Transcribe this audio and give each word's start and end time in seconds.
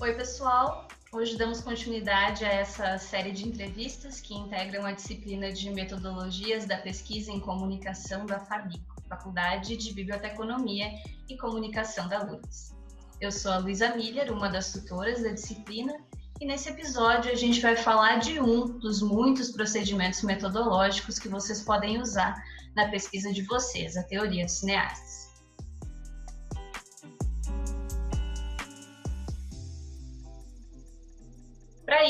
Oi, 0.00 0.14
pessoal. 0.14 0.86
Hoje 1.12 1.36
damos 1.36 1.60
continuidade 1.60 2.44
a 2.44 2.52
essa 2.52 2.96
série 2.98 3.32
de 3.32 3.48
entrevistas 3.48 4.20
que 4.20 4.32
integram 4.32 4.86
a 4.86 4.92
disciplina 4.92 5.50
de 5.52 5.70
Metodologias 5.70 6.66
da 6.66 6.78
Pesquisa 6.78 7.32
em 7.32 7.40
Comunicação 7.40 8.24
da 8.24 8.38
FABICO, 8.38 9.02
Faculdade 9.08 9.76
de 9.76 9.92
Biblioteconomia 9.92 10.86
e 11.28 11.36
Comunicação 11.36 12.08
da 12.08 12.24
URGS. 12.24 12.76
Eu 13.20 13.32
sou 13.32 13.50
a 13.50 13.58
Luísa 13.58 13.96
Miller, 13.96 14.32
uma 14.32 14.48
das 14.48 14.72
tutoras 14.72 15.20
da 15.20 15.30
disciplina, 15.30 15.92
e 16.40 16.46
nesse 16.46 16.68
episódio 16.68 17.32
a 17.32 17.34
gente 17.34 17.60
vai 17.60 17.74
falar 17.74 18.20
de 18.20 18.40
um 18.40 18.78
dos 18.78 19.02
muitos 19.02 19.50
procedimentos 19.50 20.22
metodológicos 20.22 21.18
que 21.18 21.28
vocês 21.28 21.60
podem 21.62 22.00
usar 22.00 22.40
na 22.76 22.88
pesquisa 22.88 23.32
de 23.32 23.42
vocês, 23.42 23.96
a 23.96 24.04
teoria 24.04 24.44
dos 24.44 24.60
cineastas. 24.60 25.27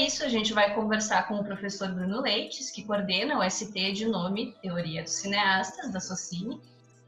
Isso, 0.06 0.24
a 0.24 0.28
gente 0.28 0.52
vai 0.52 0.74
conversar 0.74 1.26
com 1.26 1.34
o 1.34 1.44
professor 1.44 1.88
Bruno 1.88 2.20
Leites, 2.20 2.70
que 2.70 2.84
coordena 2.84 3.38
o 3.38 3.50
ST 3.50 3.92
de 3.92 4.06
nome 4.06 4.54
Teoria 4.62 5.02
dos 5.02 5.12
Cineastas, 5.12 5.90
da 5.90 6.00
Socine, 6.00 6.60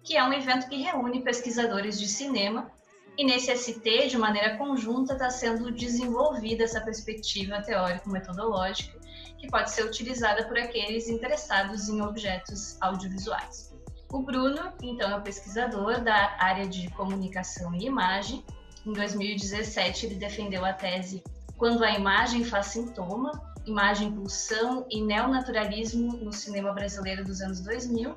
que 0.03 0.17
é 0.17 0.25
um 0.25 0.33
evento 0.33 0.69
que 0.69 0.77
reúne 0.77 1.23
pesquisadores 1.23 1.98
de 1.98 2.09
cinema. 2.09 2.71
E 3.17 3.25
nesse 3.25 3.55
ST, 3.57 4.09
de 4.09 4.17
maneira 4.17 4.57
conjunta, 4.57 5.12
está 5.12 5.31
sendo 5.31 5.71
desenvolvida 5.71 6.65
essa 6.65 6.81
perspectiva 6.81 7.62
teórico-metodológica, 7.62 8.98
que 9.39 9.48
pode 9.48 9.70
ser 9.70 9.84
utilizada 9.84 10.47
por 10.47 10.59
aqueles 10.59 11.09
interessados 11.09 11.89
em 11.89 12.01
objetos 12.01 12.77
audiovisuais. 12.81 13.73
O 14.12 14.23
Bruno, 14.23 14.73
então, 14.83 15.11
é 15.11 15.17
um 15.17 15.23
pesquisador 15.23 16.01
da 16.01 16.36
área 16.39 16.67
de 16.67 16.91
comunicação 16.91 17.75
e 17.75 17.86
imagem. 17.86 18.45
Em 18.84 18.92
2017, 18.92 20.07
ele 20.07 20.14
defendeu 20.17 20.64
a 20.64 20.73
tese 20.73 21.23
quando 21.61 21.84
a 21.84 21.91
imagem 21.91 22.42
faz 22.42 22.69
sintoma, 22.69 23.33
imagem 23.66 24.11
pulsão 24.12 24.86
e 24.89 25.03
neonaturalismo 25.03 26.17
no 26.17 26.33
cinema 26.33 26.72
brasileiro 26.72 27.22
dos 27.22 27.42
anos 27.42 27.61
2000, 27.61 28.17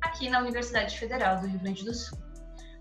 aqui 0.00 0.30
na 0.30 0.38
Universidade 0.38 0.96
Federal 0.96 1.40
do 1.40 1.48
Rio 1.48 1.58
Grande 1.58 1.84
do 1.84 1.92
Sul. 1.92 2.16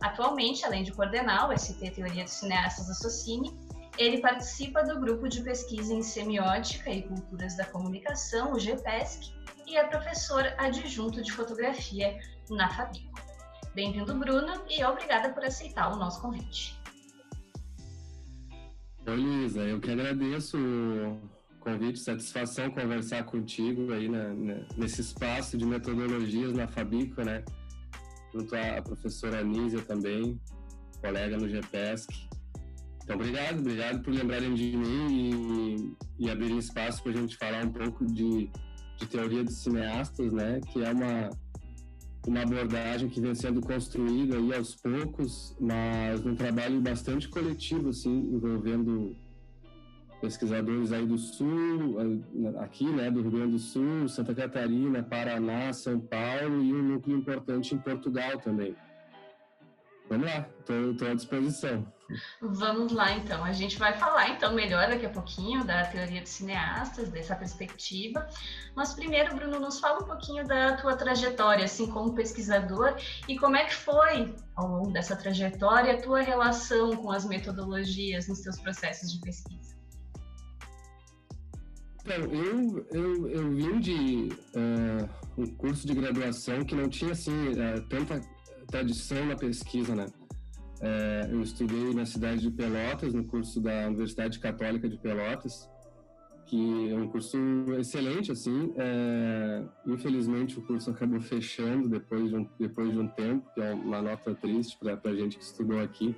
Atualmente, 0.03 0.63
além 0.63 0.83
de 0.83 0.91
coordenar 0.91 1.49
o 1.49 1.57
ST 1.57 1.89
Teoria 1.89 2.25
dos 2.25 2.33
Cineastas 2.33 2.87
da 2.87 2.93
Socine, 2.93 3.51
ele 3.97 4.21
participa 4.21 4.83
do 4.83 4.99
grupo 4.99 5.27
de 5.27 5.41
pesquisa 5.41 5.91
em 5.91 6.03
semiótica 6.03 6.91
e 6.91 7.01
culturas 7.01 7.57
da 7.57 7.65
comunicação, 7.65 8.53
o 8.53 8.59
GPESC, 8.59 9.33
e 9.65 9.77
é 9.77 9.83
professor 9.83 10.45
adjunto 10.59 11.23
de 11.23 11.31
fotografia 11.31 12.15
na 12.51 12.69
Fabico. 12.69 13.19
Bem-vindo, 13.73 14.13
Bruno, 14.13 14.61
e 14.69 14.83
obrigada 14.85 15.33
por 15.33 15.43
aceitar 15.43 15.91
o 15.91 15.95
nosso 15.95 16.21
convite. 16.21 16.79
Oi, 19.07 19.15
Luísa, 19.15 19.61
eu 19.61 19.79
que 19.79 19.89
agradeço 19.89 20.57
o 20.57 21.17
convite, 21.61 21.97
satisfação 21.97 22.69
conversar 22.69 23.23
contigo 23.23 23.93
aí 23.93 24.09
né, 24.09 24.35
nesse 24.75 24.99
espaço 24.99 25.57
de 25.57 25.65
metodologias 25.65 26.51
na 26.51 26.67
Fabico, 26.67 27.21
né? 27.21 27.41
Junto 28.33 28.53
à 28.53 28.81
professora 28.81 29.39
Anísia 29.39 29.81
também, 29.81 30.37
colega 30.99 31.37
no 31.37 31.47
GPESC. 31.47 32.13
Então, 33.01 33.15
obrigado, 33.15 33.59
obrigado 33.59 34.03
por 34.03 34.13
lembrarem 34.13 34.53
de 34.53 34.75
mim 34.75 35.95
e, 36.19 36.25
e 36.25 36.29
abrirem 36.29 36.57
espaço 36.57 37.01
para 37.01 37.13
a 37.13 37.15
gente 37.15 37.37
falar 37.37 37.63
um 37.63 37.71
pouco 37.71 38.05
de, 38.05 38.51
de 38.97 39.07
teoria 39.07 39.41
de 39.41 39.53
cineastas, 39.53 40.33
né? 40.33 40.59
Que 40.73 40.83
é 40.83 40.91
uma 40.91 41.29
uma 42.29 42.41
abordagem 42.41 43.09
que 43.09 43.21
vem 43.21 43.33
sendo 43.33 43.61
construída 43.61 44.37
aí 44.37 44.53
aos 44.53 44.75
poucos, 44.75 45.55
mas 45.59 46.25
um 46.25 46.35
trabalho 46.35 46.79
bastante 46.81 47.27
coletivo, 47.29 47.89
assim, 47.89 48.33
envolvendo 48.33 49.15
pesquisadores 50.19 50.91
aí 50.91 51.05
do 51.05 51.17
Sul, 51.17 51.97
aqui, 52.59 52.85
né, 52.85 53.09
do 53.09 53.21
Rio 53.21 53.31
Grande 53.31 53.51
do 53.53 53.59
Sul, 53.59 54.07
Santa 54.07 54.33
Catarina, 54.33 55.03
Paraná, 55.03 55.71
São 55.71 55.99
Paulo 55.99 56.61
e 56.63 56.73
um 56.73 56.83
núcleo 56.83 57.17
importante 57.17 57.75
em 57.75 57.77
Portugal 57.77 58.39
também. 58.39 58.75
Vamos 60.09 60.25
lá, 60.25 60.49
estou 60.59 61.07
à 61.07 61.13
disposição. 61.13 61.85
Vamos 62.41 62.91
lá, 62.91 63.13
então. 63.13 63.43
A 63.43 63.51
gente 63.51 63.77
vai 63.77 63.97
falar, 63.97 64.29
então, 64.29 64.53
melhor 64.53 64.87
daqui 64.87 65.05
a 65.05 65.09
pouquinho 65.09 65.63
da 65.63 65.85
teoria 65.85 66.21
dos 66.21 66.29
cineastas, 66.29 67.09
dessa 67.09 67.35
perspectiva. 67.35 68.27
Mas 68.75 68.93
primeiro, 68.93 69.35
Bruno, 69.35 69.59
nos 69.59 69.79
fala 69.79 70.03
um 70.03 70.05
pouquinho 70.05 70.45
da 70.47 70.77
tua 70.77 70.95
trajetória, 70.95 71.65
assim, 71.65 71.87
como 71.87 72.13
pesquisador, 72.13 72.95
e 73.27 73.37
como 73.37 73.55
é 73.55 73.65
que 73.65 73.73
foi, 73.73 74.33
ao 74.55 74.67
longo 74.67 74.91
dessa 74.91 75.15
trajetória, 75.15 75.93
a 75.93 76.01
tua 76.01 76.21
relação 76.21 76.95
com 76.95 77.11
as 77.11 77.25
metodologias 77.25 78.27
nos 78.27 78.41
teus 78.41 78.59
processos 78.59 79.11
de 79.11 79.19
pesquisa. 79.19 79.75
Então, 82.03 82.23
eu, 82.31 82.87
eu, 82.91 83.29
eu 83.29 83.49
vim 83.51 83.79
de 83.81 84.29
uh, 84.55 85.09
um 85.37 85.45
curso 85.55 85.85
de 85.85 85.93
graduação 85.93 86.63
que 86.63 86.73
não 86.73 86.87
tinha, 86.87 87.11
assim, 87.11 87.49
uh, 87.49 87.81
tanta 87.89 88.21
tradição 88.67 89.25
na 89.25 89.35
pesquisa, 89.35 89.93
né? 89.93 90.05
É, 90.81 91.29
eu 91.31 91.41
estudei 91.41 91.93
na 91.93 92.05
cidade 92.05 92.41
de 92.41 92.51
Pelotas, 92.51 93.13
no 93.13 93.23
curso 93.23 93.59
da 93.59 93.87
Universidade 93.87 94.39
Católica 94.39 94.87
de 94.87 94.97
Pelotas, 94.97 95.69
que 96.45 96.91
é 96.91 96.95
um 96.95 97.07
curso 97.07 97.37
excelente, 97.77 98.31
assim. 98.31 98.73
É, 98.77 99.63
infelizmente, 99.85 100.57
o 100.57 100.61
curso 100.61 100.89
acabou 100.89 101.19
fechando 101.19 101.89
depois 101.89 102.29
de 102.29 102.35
um, 102.35 102.49
depois 102.59 102.91
de 102.91 102.99
um 102.99 103.07
tempo, 103.07 103.49
que 103.53 103.61
é 103.61 103.73
uma 103.73 104.01
nota 104.01 104.33
triste 104.35 104.77
para 104.77 104.97
a 105.03 105.15
gente 105.15 105.37
que 105.37 105.43
estudou 105.43 105.79
aqui. 105.81 106.15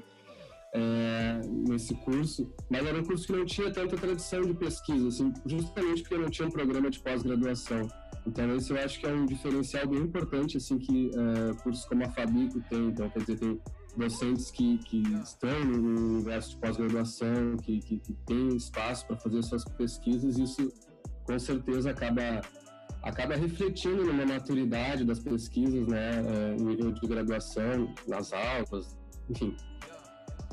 É, 0.72 1.42
nesse 1.68 1.96
curso, 1.96 2.54
mas 2.70 2.86
era 2.86 3.00
um 3.00 3.04
curso 3.04 3.26
que 3.26 3.34
não 3.34 3.44
tinha 3.44 3.72
tanta 3.72 3.98
tradição 3.98 4.42
de 4.44 4.54
pesquisa, 4.54 5.08
assim, 5.08 5.34
justamente 5.44 6.04
porque 6.04 6.16
não 6.16 6.30
tinha 6.30 6.48
um 6.48 6.52
programa 6.52 6.92
de 6.92 7.00
pós-graduação. 7.00 7.90
Então, 8.28 8.56
esse 8.56 8.72
eu 8.72 8.78
acho 8.78 9.00
que 9.00 9.08
é 9.08 9.12
um 9.12 9.26
diferencial 9.26 9.88
bem 9.88 10.02
importante, 10.02 10.58
assim, 10.58 10.78
que 10.78 11.10
uh, 11.10 11.56
cursos 11.64 11.86
como 11.86 12.04
a 12.04 12.10
Fabico 12.10 12.62
tem. 12.70 12.90
Então, 12.90 13.10
quer 13.10 13.20
dizer, 13.22 13.40
tem 13.40 13.60
docentes 14.00 14.50
que, 14.50 14.78
que 14.80 15.04
estão 15.22 15.64
no 15.66 16.16
universo 16.16 16.52
de 16.52 16.58
pós-graduação, 16.58 17.58
que, 17.58 17.80
que, 17.80 18.00
que 18.00 18.14
têm 18.26 18.56
espaço 18.56 19.06
para 19.06 19.18
fazer 19.18 19.44
suas 19.44 19.66
pesquisas, 19.66 20.38
isso, 20.38 20.72
com 21.26 21.38
certeza, 21.38 21.92
acaba 21.92 22.42
acaba 23.02 23.36
refletindo 23.36 24.04
numa 24.04 24.26
maturidade 24.26 25.06
das 25.06 25.20
pesquisas, 25.20 25.88
né, 25.88 26.22
uh, 26.22 26.62
no 26.62 26.72
nível 26.72 26.92
de 26.92 27.08
graduação, 27.08 27.94
nas 28.08 28.34
aulas, 28.34 28.98
enfim. 29.30 29.56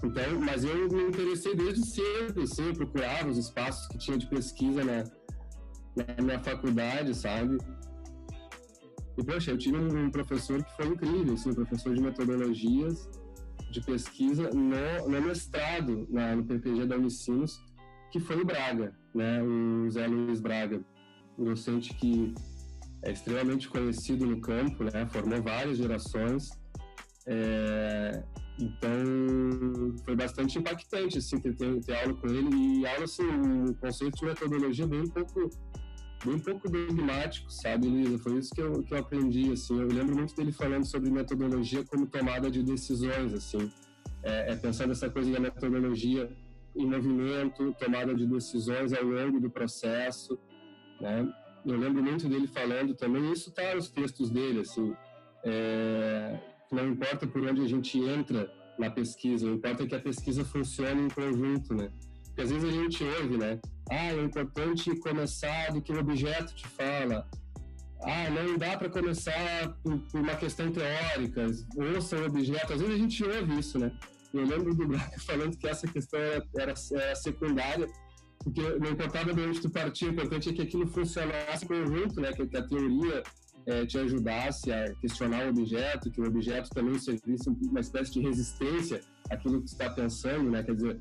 Então, 0.04 0.40
mas 0.40 0.62
eu 0.62 0.88
me 0.88 1.08
interessei 1.08 1.56
desde 1.56 1.84
cedo, 1.86 2.42
assim, 2.42 2.72
procurava 2.72 3.28
os 3.28 3.38
espaços 3.38 3.88
que 3.88 3.98
tinha 3.98 4.16
de 4.16 4.28
pesquisa, 4.28 4.84
né, 4.84 5.04
na 5.96 6.22
minha 6.22 6.38
faculdade, 6.38 7.14
sabe? 7.14 7.58
E, 9.18 9.24
poxa, 9.24 9.50
eu 9.50 9.58
tive 9.58 9.76
um 9.78 10.10
professor 10.10 10.62
que 10.62 10.76
foi 10.76 10.86
incrível, 10.86 11.34
assim, 11.34 11.52
professor 11.52 11.94
de 11.94 12.02
metodologias 12.02 13.08
de 13.76 13.82
pesquisa 13.82 14.50
no, 14.50 15.08
no 15.08 15.22
mestrado 15.22 16.06
na, 16.10 16.34
no 16.34 16.44
PPG 16.44 16.86
da 16.86 16.96
Unicinos, 16.96 17.60
que 18.10 18.18
foi 18.18 18.40
o 18.40 18.44
Braga, 18.44 18.96
né? 19.14 19.42
O 19.42 19.90
Zé 19.90 20.06
Luiz 20.06 20.40
Braga, 20.40 20.80
um 21.38 21.44
docente 21.44 21.92
que 21.94 22.34
é 23.02 23.12
extremamente 23.12 23.68
conhecido 23.68 24.26
no 24.26 24.40
campo, 24.40 24.84
né? 24.84 25.06
Formou 25.10 25.42
várias 25.42 25.76
gerações. 25.76 26.48
É, 27.26 28.22
então, 28.58 29.94
foi 30.04 30.16
bastante 30.16 30.58
impactante, 30.58 31.18
assim, 31.18 31.38
ter, 31.38 31.54
ter, 31.54 31.94
aula 31.96 32.14
com 32.14 32.28
ele. 32.28 32.56
E 32.56 32.86
aula, 32.86 33.04
assim, 33.04 33.24
um 33.24 33.74
conceito 33.74 34.18
de 34.18 34.24
metodologia 34.24 34.86
bem 34.86 35.06
pouco 35.06 35.50
bem 36.26 36.38
pouco 36.38 36.68
dogmático, 36.68 37.50
sabe, 37.50 37.86
Luísa? 37.88 38.18
Foi 38.18 38.38
isso 38.38 38.54
que 38.54 38.60
eu, 38.60 38.82
que 38.82 38.92
eu 38.92 38.98
aprendi, 38.98 39.52
assim. 39.52 39.80
Eu 39.80 39.88
lembro 39.88 40.16
muito 40.16 40.34
dele 40.34 40.52
falando 40.52 40.84
sobre 40.84 41.10
metodologia 41.10 41.84
como 41.84 42.06
tomada 42.06 42.50
de 42.50 42.62
decisões, 42.62 43.32
assim. 43.32 43.70
É, 44.22 44.52
é 44.52 44.56
pensando 44.56 44.90
essa 44.92 45.08
coisa 45.08 45.30
da 45.30 45.40
metodologia 45.40 46.30
em 46.74 46.86
movimento, 46.86 47.74
tomada 47.78 48.14
de 48.14 48.26
decisões 48.26 48.92
ao 48.92 49.04
longo 49.04 49.40
do 49.40 49.48
processo, 49.48 50.38
né? 51.00 51.32
Eu 51.64 51.76
lembro 51.76 52.02
muito 52.02 52.28
dele 52.28 52.46
falando 52.46 52.94
também, 52.94 53.32
isso 53.32 53.48
está 53.48 53.74
nos 53.74 53.88
textos 53.88 54.30
dele, 54.30 54.60
assim, 54.60 54.94
é, 55.44 56.38
não 56.70 56.90
importa 56.90 57.26
por 57.26 57.42
onde 57.42 57.62
a 57.62 57.68
gente 57.68 57.98
entra 57.98 58.52
na 58.78 58.90
pesquisa, 58.90 59.46
o 59.46 59.54
importa 59.54 59.82
é 59.82 59.86
que 59.86 59.94
a 59.94 60.00
pesquisa 60.00 60.44
funcione 60.44 61.02
em 61.02 61.08
conjunto, 61.08 61.74
né? 61.74 61.90
Porque 62.26 62.42
às 62.42 62.50
vezes 62.50 62.68
a 62.68 62.72
gente 62.72 63.02
ouve, 63.02 63.38
né? 63.38 63.58
Ah, 63.90 64.12
é 64.12 64.22
importante 64.22 64.94
começar 64.96 65.72
do 65.72 65.80
que 65.80 65.92
o 65.92 65.98
objeto 65.98 66.54
te 66.54 66.66
fala. 66.68 67.28
Ah, 68.02 68.30
não 68.30 68.58
dá 68.58 68.76
para 68.76 68.90
começar 68.90 69.76
por, 69.82 69.98
por, 70.10 70.20
uma 70.20 70.34
questão 70.36 70.70
teórica, 70.70 71.46
ouça 71.76 72.16
o 72.16 72.26
objeto. 72.26 72.72
Às 72.72 72.80
vezes 72.80 72.94
a 72.94 72.98
gente 72.98 73.24
ouve 73.24 73.58
isso, 73.58 73.78
né? 73.78 73.90
Eu 74.34 74.44
lembro 74.44 74.74
do 74.74 74.86
Braga 74.86 75.18
falando 75.24 75.56
que 75.56 75.66
essa 75.66 75.86
questão 75.86 76.20
era, 76.20 76.44
era, 76.56 76.74
era 76.92 77.14
secundária, 77.14 77.86
porque 78.42 78.60
não 78.60 78.90
importava 78.90 79.32
de 79.32 79.40
onde 79.40 79.60
tu 79.60 79.70
partia, 79.70 80.08
o 80.08 80.12
importante 80.12 80.50
é 80.50 80.52
que 80.52 80.62
aquilo 80.62 80.86
funcionasse 80.86 81.64
em 81.64 81.68
conjunto, 81.68 82.20
né? 82.20 82.32
Que, 82.32 82.46
que 82.46 82.56
a 82.56 82.62
teoria 82.62 83.22
é, 83.66 83.86
te 83.86 83.98
ajudasse 83.98 84.72
a 84.72 84.94
questionar 84.96 85.46
o 85.46 85.50
objeto, 85.50 86.10
que 86.10 86.20
o 86.20 86.26
objeto 86.26 86.70
também 86.70 86.98
servisse 86.98 87.48
uma 87.48 87.80
espécie 87.80 88.12
de 88.12 88.20
resistência 88.20 89.00
àquilo 89.30 89.60
que 89.62 89.68
está 89.68 89.90
pensando, 89.90 90.50
né? 90.50 90.62
Quer 90.62 90.74
dizer, 90.74 91.00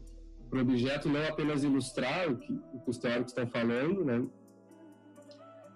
o 0.57 0.62
objeto 0.62 1.10
não 1.10 1.25
apenas 1.28 1.63
ilustrar 1.63 2.30
o 2.30 2.38
que, 2.38 2.54
o 2.74 2.80
que 2.80 2.90
os 2.90 2.98
teóricos 2.98 3.31
estão 3.31 3.48
falando, 3.48 4.04
né? 4.04 4.25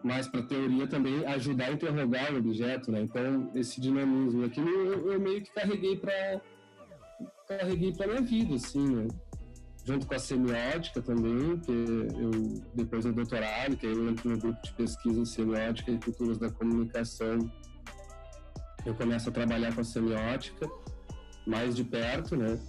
mas 0.04 0.28
para 0.28 0.40
a 0.40 0.44
teoria 0.44 0.88
também 0.88 1.26
ajudar 1.26 1.66
a 1.66 1.72
interrogar 1.74 2.34
o 2.34 2.38
objeto, 2.38 2.92
né? 2.92 3.02
Então 3.02 3.52
esse 3.54 3.82
dinamismo 3.82 4.46
aqui 4.46 4.60
eu, 4.60 5.12
eu 5.12 5.20
meio 5.20 5.42
que 5.42 5.52
carreguei 5.52 5.98
para 5.98 6.42
carreguei 7.48 7.94
para 7.94 8.08
minha 8.08 8.22
vida, 8.22 8.56
assim, 8.56 8.96
né? 8.96 9.08
junto 9.86 10.06
com 10.06 10.14
a 10.14 10.20
semiótica 10.20 11.02
também, 11.02 11.58
que 11.60 11.72
eu 11.72 12.32
depois 12.76 13.06
do 13.06 13.14
doutorado, 13.14 13.76
que 13.76 13.88
eu 13.88 14.10
entro 14.10 14.30
no 14.30 14.38
grupo 14.38 14.62
de 14.62 14.72
pesquisa 14.74 15.20
em 15.20 15.26
semiótica 15.26 15.92
e 15.92 16.00
culturas 16.00 16.38
da 16.38 16.50
comunicação, 16.50 17.40
eu 18.86 18.94
começo 18.94 19.30
a 19.30 19.32
trabalhar 19.32 19.74
com 19.74 19.82
a 19.82 19.84
semiótica 19.84 20.70
mais 21.46 21.76
de 21.76 21.84
perto, 21.84 22.38
né? 22.38 22.60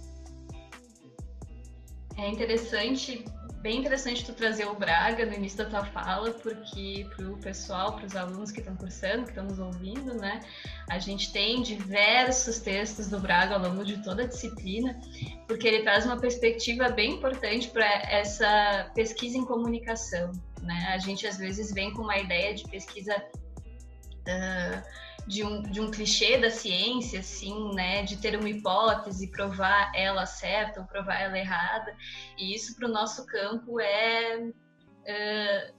É 2.21 2.29
interessante 2.29 3.25
bem 3.61 3.77
interessante 3.77 4.25
tu 4.25 4.33
trazer 4.33 4.65
o 4.65 4.73
Braga 4.73 5.25
no 5.25 5.33
início 5.33 5.59
da 5.59 5.65
tua 5.65 5.85
fala, 5.85 6.31
porque 6.31 7.07
para 7.15 7.29
o 7.29 7.37
pessoal, 7.37 7.95
para 7.95 8.05
os 8.05 8.15
alunos 8.15 8.51
que 8.51 8.59
estão 8.59 8.75
cursando, 8.75 9.23
que 9.23 9.29
estão 9.29 9.45
nos 9.45 9.59
ouvindo, 9.59 10.15
né, 10.15 10.39
a 10.89 10.97
gente 10.97 11.31
tem 11.31 11.61
diversos 11.61 12.59
textos 12.59 13.07
do 13.07 13.19
Braga 13.19 13.55
ao 13.55 13.61
longo 13.61 13.85
de 13.85 14.01
toda 14.03 14.23
a 14.23 14.27
disciplina, 14.27 14.99
porque 15.47 15.67
ele 15.67 15.83
traz 15.83 16.05
uma 16.05 16.19
perspectiva 16.19 16.89
bem 16.89 17.13
importante 17.13 17.69
para 17.69 17.85
essa 17.85 18.89
pesquisa 18.95 19.37
em 19.37 19.45
comunicação. 19.45 20.31
Né? 20.63 20.87
A 20.91 20.97
gente 20.97 21.27
às 21.27 21.37
vezes 21.37 21.71
vem 21.71 21.93
com 21.93 22.01
uma 22.01 22.17
ideia 22.17 22.55
de 22.55 22.63
pesquisa 22.67 23.15
uh, 24.27 24.81
de 25.27 25.43
um, 25.43 25.61
de 25.61 25.79
um 25.79 25.89
clichê 25.91 26.37
da 26.37 26.49
ciência, 26.49 27.19
assim, 27.19 27.73
né, 27.73 28.03
de 28.03 28.17
ter 28.17 28.37
uma 28.37 28.49
hipótese, 28.49 29.31
provar 29.31 29.91
ela 29.95 30.25
certa 30.25 30.81
ou 30.81 30.87
provar 30.87 31.19
ela 31.19 31.37
errada, 31.37 31.95
e 32.37 32.53
isso 32.53 32.75
para 32.75 32.87
o 32.87 32.91
nosso 32.91 33.25
campo 33.25 33.79
é, 33.79 34.51
é, 35.05 35.73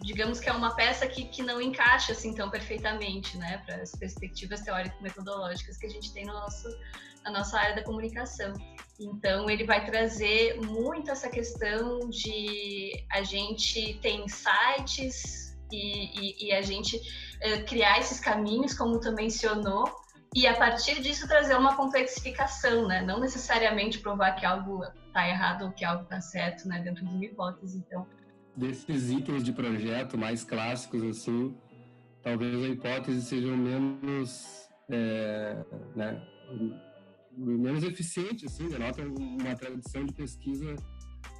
digamos 0.00 0.40
que 0.40 0.48
é 0.48 0.52
uma 0.52 0.74
peça 0.74 1.06
que, 1.06 1.24
que 1.26 1.42
não 1.42 1.60
encaixa 1.60 2.12
assim 2.12 2.34
tão 2.34 2.50
perfeitamente, 2.50 3.36
né, 3.38 3.62
para 3.64 3.76
as 3.76 3.92
perspectivas 3.92 4.62
teórico-metodológicas 4.62 5.76
que 5.76 5.86
a 5.86 5.90
gente 5.90 6.12
tem 6.12 6.24
no 6.24 6.32
nosso, 6.32 6.68
na 7.24 7.30
nossa 7.30 7.58
área 7.58 7.76
da 7.76 7.82
comunicação. 7.82 8.54
Então, 8.98 9.50
ele 9.50 9.64
vai 9.64 9.84
trazer 9.84 10.58
muito 10.62 11.10
essa 11.10 11.28
questão 11.28 12.08
de 12.08 13.04
a 13.12 13.22
gente 13.22 13.98
ter 14.00 14.12
insights 14.12 15.54
e, 15.70 16.44
e, 16.44 16.46
e 16.46 16.52
a 16.52 16.62
gente 16.62 16.98
uh, 17.44 17.64
criar 17.66 17.98
esses 17.98 18.20
caminhos, 18.20 18.74
como 18.74 19.00
tu 19.00 19.12
mencionou, 19.12 19.90
e 20.34 20.46
a 20.46 20.54
partir 20.54 21.00
disso 21.00 21.26
trazer 21.26 21.56
uma 21.56 21.76
complexificação, 21.76 22.86
né? 22.86 23.02
Não 23.02 23.18
necessariamente 23.20 24.00
provar 24.00 24.32
que 24.32 24.44
algo 24.44 24.84
está 25.06 25.28
errado 25.28 25.64
ou 25.64 25.72
que 25.72 25.84
algo 25.84 26.02
está 26.02 26.20
certo, 26.20 26.68
né? 26.68 26.80
Dentro 26.80 27.04
de 27.04 27.14
uma 27.14 27.24
hipótese, 27.24 27.78
então. 27.78 28.06
Desses 28.54 29.10
itens 29.10 29.42
de 29.42 29.52
projeto 29.52 30.18
mais 30.18 30.44
clássicos, 30.44 31.02
assim, 31.04 31.56
talvez 32.22 32.54
a 32.64 32.68
hipótese 32.68 33.22
seja 33.22 33.56
menos, 33.56 34.68
é, 34.90 35.64
né? 35.94 36.22
menos 37.36 37.84
eficiente, 37.84 38.46
assim, 38.46 38.68
denota 38.68 39.02
uma 39.02 39.54
tradição 39.54 40.04
de 40.04 40.12
pesquisa 40.12 40.74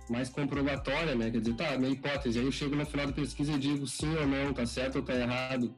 mais 0.09 0.29
comprobatória, 0.29 1.15
né? 1.15 1.31
Quer 1.31 1.41
dizer, 1.41 1.57
tá, 1.57 1.79
minha 1.79 1.91
hipótese, 1.91 2.39
aí 2.39 2.45
eu 2.45 2.53
chego 2.53 2.77
no 2.77 2.87
final 2.87 3.07
da 3.07 3.13
pesquisa 3.13 3.53
e 3.53 3.59
digo 3.59 3.87
sim 3.87 4.15
ou 4.17 4.27
não, 4.27 4.53
tá 4.53 4.65
certo 4.67 4.97
ou 4.97 5.03
tá 5.03 5.15
errado. 5.15 5.75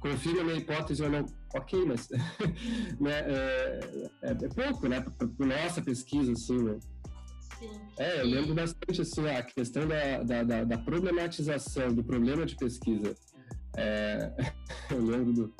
Confirma 0.00 0.44
minha 0.44 0.56
hipótese 0.56 1.02
ou 1.02 1.10
não. 1.10 1.26
Ok, 1.54 1.84
mas 1.86 2.08
né, 3.00 3.12
é, 3.12 4.08
é, 4.22 4.30
é, 4.30 4.48
pouco, 4.48 4.88
né? 4.88 5.00
Para 5.00 5.46
nossa 5.46 5.80
pesquisa, 5.82 6.32
assim, 6.32 6.62
né? 6.62 6.78
Sim. 7.58 7.70
É, 7.98 8.20
eu 8.20 8.26
lembro 8.26 8.54
bastante, 8.54 9.00
assim, 9.00 9.26
a 9.28 9.42
questão 9.42 9.86
da, 9.88 10.22
da, 10.22 10.42
da, 10.42 10.64
da 10.64 10.78
problematização 10.78 11.94
do 11.94 12.04
problema 12.04 12.44
de 12.44 12.56
pesquisa. 12.56 13.14
É, 13.76 14.32
eu 14.90 15.04
lembro 15.04 15.32
do, 15.32 15.54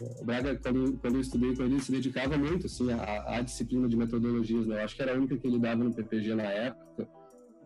o 0.00 0.24
Braga, 0.24 0.56
quando, 0.56 0.98
quando 0.98 1.14
eu 1.14 1.20
estudei 1.20 1.54
com 1.54 1.62
ele, 1.62 1.80
se 1.80 1.90
dedicava 1.90 2.36
muito 2.36 2.66
assim, 2.66 2.92
à, 2.92 3.36
à, 3.36 3.40
disciplina 3.40 3.88
de 3.88 3.96
metodologias. 3.96 4.66
Né? 4.66 4.80
Eu 4.80 4.84
acho 4.84 4.96
que 4.96 5.02
era 5.02 5.12
a 5.12 5.16
única 5.16 5.36
que 5.36 5.46
ele 5.46 5.58
dava 5.58 5.82
no 5.82 5.94
PPG 5.94 6.34
na 6.34 6.44
época. 6.44 7.08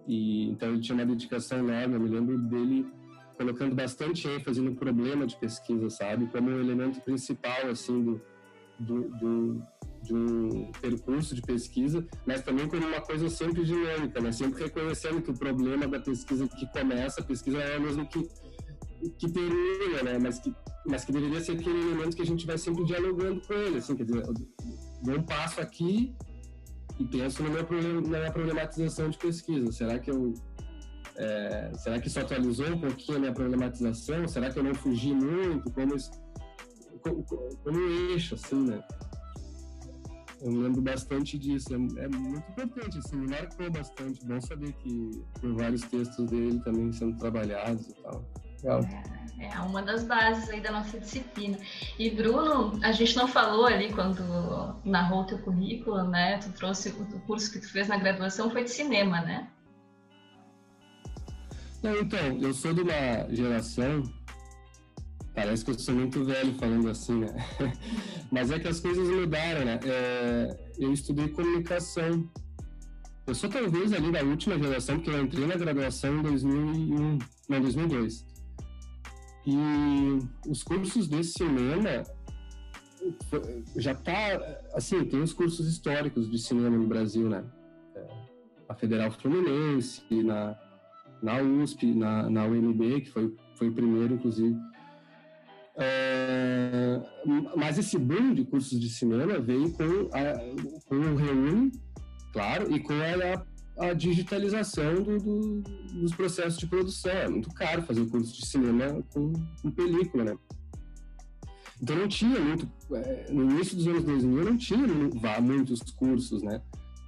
E, 0.07 0.49
então 0.51 0.71
ele 0.71 0.81
tinha 0.81 0.95
uma 0.95 1.07
dedicação 1.07 1.59
enorme. 1.59 1.95
Eu 1.95 2.01
me 2.01 2.09
lembro 2.09 2.39
dele 2.39 2.87
colocando 3.37 3.75
bastante 3.75 4.29
ênfase 4.29 4.61
no 4.61 4.75
problema 4.75 5.27
de 5.27 5.37
pesquisa, 5.37 5.89
sabe? 5.91 6.27
Como 6.27 6.51
um 6.51 6.61
elemento 6.61 7.01
principal 7.01 7.69
assim 7.69 8.03
do, 8.03 8.21
do, 8.79 9.09
do 9.19 9.63
de 10.03 10.15
um 10.15 10.73
percurso 10.81 11.35
de 11.35 11.43
pesquisa, 11.43 12.07
mas 12.27 12.43
também 12.43 12.67
como 12.69 12.87
uma 12.87 13.01
coisa 13.01 13.29
sempre 13.29 13.65
dinâmica, 13.65 14.21
né? 14.21 14.33
Sempre 14.33 14.65
reconhecendo 14.65 15.21
que 15.21 15.31
o 15.31 15.35
problema 15.35 15.87
da 15.87 16.01
pesquisa 16.01 16.49
que 16.49 16.67
começa, 16.73 17.21
a 17.21 17.25
pesquisa 17.25 17.59
é 17.59 17.79
mesmo 17.79 18.07
que 18.07 18.27
que 19.19 19.31
termina, 19.31 20.03
né? 20.03 20.19
Mas 20.19 20.39
que, 20.39 20.55
mas 20.87 21.05
que 21.05 21.13
deveria 21.13 21.41
ser 21.41 21.53
aquele 21.53 21.81
elemento 21.81 22.17
que 22.17 22.23
a 22.23 22.27
gente 22.27 22.47
vai 22.47 22.59
sempre 22.59 22.85
dialogando 22.85 23.41
com 23.41 23.55
ele, 23.55 23.79
assim, 23.79 23.97
quer 23.97 24.05
dizer, 24.05 24.25
eu 24.25 24.35
dou 25.03 25.17
um 25.17 25.23
passo 25.23 25.61
aqui 25.61 26.15
e 26.99 27.05
penso 27.05 27.43
no 27.43 27.51
meu 27.51 27.67
na 28.03 28.19
minha 28.19 28.33
problematização 28.33 29.09
de 29.09 29.19
pesquisa. 29.19 29.73
Será 29.73 29.99
que 29.99 30.11
eu 30.11 30.35
é, 31.17 31.73
será 31.75 32.01
que 32.01 32.09
isso 32.09 32.19
atualizou 32.19 32.67
um 32.69 32.81
pouquinho 32.81 33.19
a 33.19 33.21
minha 33.21 33.33
problematização? 33.33 34.27
Será 34.27 34.51
que 34.51 34.59
eu 34.59 34.63
não 34.63 34.75
fugi 34.75 35.13
muito? 35.13 35.71
Como, 35.73 35.95
como, 37.03 37.25
como 37.63 37.79
um 37.79 38.11
eixo, 38.13 38.35
assim, 38.35 38.65
né? 38.65 38.83
Eu 40.41 40.53
lembro 40.53 40.81
bastante 40.81 41.39
disso. 41.39 41.69
É, 41.75 42.05
é, 42.05 42.09
muito 42.09 42.51
importante, 42.51 42.99
assim, 42.99 43.17
me 43.17 43.29
marcou 43.29 43.71
bastante. 43.71 44.25
Bom 44.25 44.41
saber 44.41 44.73
que 44.75 45.11
tem 45.41 45.53
vários 45.55 45.83
textos 45.83 46.27
dele 46.31 46.59
também 46.61 46.91
sendo 46.93 47.17
trabalhados 47.19 47.87
e 47.89 47.95
tal. 48.03 48.25
Legal. 48.63 48.81
É, 49.39 49.59
uma 49.61 49.83
das 49.83 50.05
bases 50.05 50.51
aí 50.51 50.61
da 50.61 50.71
nossa 50.71 51.01
disciplina. 51.01 51.59
E 51.99 52.11
Bruno, 52.11 52.79
a 52.83 52.93
gente 52.93 53.17
não 53.17 53.27
falou 53.27 53.67
ali 53.67 53.91
quando 53.93 54.23
narrou 54.85 55.23
o 55.23 55.27
teu 55.27 55.39
currículo, 55.39 56.03
né? 56.05 56.39
Tu 56.39 56.53
trouxe 56.53 56.91
o 56.91 57.21
curso 57.21 57.51
que 57.51 57.59
tu 57.59 57.71
fez 57.71 57.89
na 57.89 57.97
graduação 57.97 58.51
foi 58.51 58.65
de 58.65 58.71
cinema, 58.71 59.23
né? 59.23 59.49
Não, 61.83 61.99
então, 61.99 62.37
eu 62.39 62.53
sou 62.53 62.75
de 62.75 62.83
uma 62.83 63.35
geração 63.35 64.03
Parece 65.35 65.65
que 65.65 65.71
eu 65.71 65.79
sou 65.79 65.95
muito 65.95 66.25
velho 66.25 66.53
falando 66.55 66.89
assim, 66.89 67.21
né? 67.21 67.29
Mas 68.31 68.51
é 68.51 68.59
que 68.59 68.69
as 68.69 68.81
coisas 68.81 69.09
mudaram, 69.09 69.65
né? 69.65 69.79
É, 69.85 70.57
eu 70.79 70.93
estudei 70.93 71.29
comunicação. 71.29 72.29
Eu 73.27 73.35
sou 73.35 73.49
talvez 73.49 73.93
ali 73.93 74.11
da 74.11 74.23
última 74.23 74.59
geração, 74.59 74.97
porque 74.97 75.11
eu 75.11 75.23
entrei 75.23 75.47
na 75.47 75.57
graduação 75.57 76.19
em 76.19 76.23
2001, 76.23 77.19
não, 77.49 77.61
2002. 77.61 78.27
E 79.47 79.57
os 80.49 80.63
cursos 80.63 81.09
de 81.09 81.25
cinema 81.25 82.05
já 83.77 83.95
tá 83.95 84.13
assim, 84.75 85.05
tem 85.05 85.23
os 85.23 85.33
cursos 85.33 85.67
históricos 85.67 86.31
de 86.31 86.39
cinema 86.39 86.77
no 86.77 86.87
Brasil, 86.87 87.29
né? 87.29 87.45
A 88.69 88.75
Federal 88.75 89.11
Fluminense, 89.11 90.03
na, 90.23 90.57
na 91.23 91.41
USP, 91.41 91.95
na, 91.95 92.29
na 92.29 92.45
UNB, 92.45 93.01
que 93.01 93.11
foi, 93.11 93.35
foi 93.57 93.69
o 93.69 93.73
primeiro, 93.73 94.15
inclusive. 94.15 94.57
É, 95.77 97.01
mas 97.57 97.79
esse 97.79 97.99
boom 97.99 98.35
de 98.35 98.45
cursos 98.45 98.79
de 98.79 98.89
cinema 98.89 99.39
veio 99.39 99.73
com, 99.73 100.11
a, 100.13 100.35
com 100.87 100.97
o 100.97 101.17
Reúne, 101.17 101.73
claro, 102.33 102.71
e 102.71 102.81
com 102.81 102.93
a, 102.93 103.47
a 103.79 103.93
digitalização 103.93 105.03
do, 105.03 105.19
do, 105.19 105.63
dos 106.01 106.15
processos 106.15 106.59
de 106.59 106.67
produção. 106.67 107.13
É 107.13 107.29
muito 107.29 107.51
caro 107.51 107.83
fazer 107.83 108.07
curso 108.09 108.33
de 108.33 108.47
cinema 108.47 109.03
com, 109.13 109.33
com 109.63 109.71
película, 109.71 110.25
né? 110.25 110.39
Então 111.83 111.97
não 111.97 112.09
tinha 112.09 112.39
muito. 112.39 112.69
É, 112.93 113.27
no 113.31 113.51
início 113.51 113.77
dos 113.77 113.87
anos 113.87 114.05
2000 114.05 114.45
não 114.45 114.57
tinha 114.57 114.87
muitos 115.41 115.81
cursos, 115.93 116.43
né? 116.43 116.61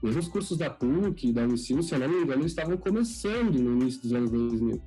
Mesmo 0.02 0.20
os 0.20 0.28
cursos 0.28 0.58
da 0.58 0.68
PUC, 0.68 1.32
da 1.32 1.42
Unicino, 1.42 1.82
se 1.82 1.94
eu 1.94 1.98
não 2.00 2.08
me 2.08 2.22
engano, 2.22 2.44
estavam 2.44 2.76
começando 2.76 3.52
no 3.52 3.80
início 3.80 4.02
dos 4.02 4.12
anos 4.12 4.30
2000. 4.30 4.82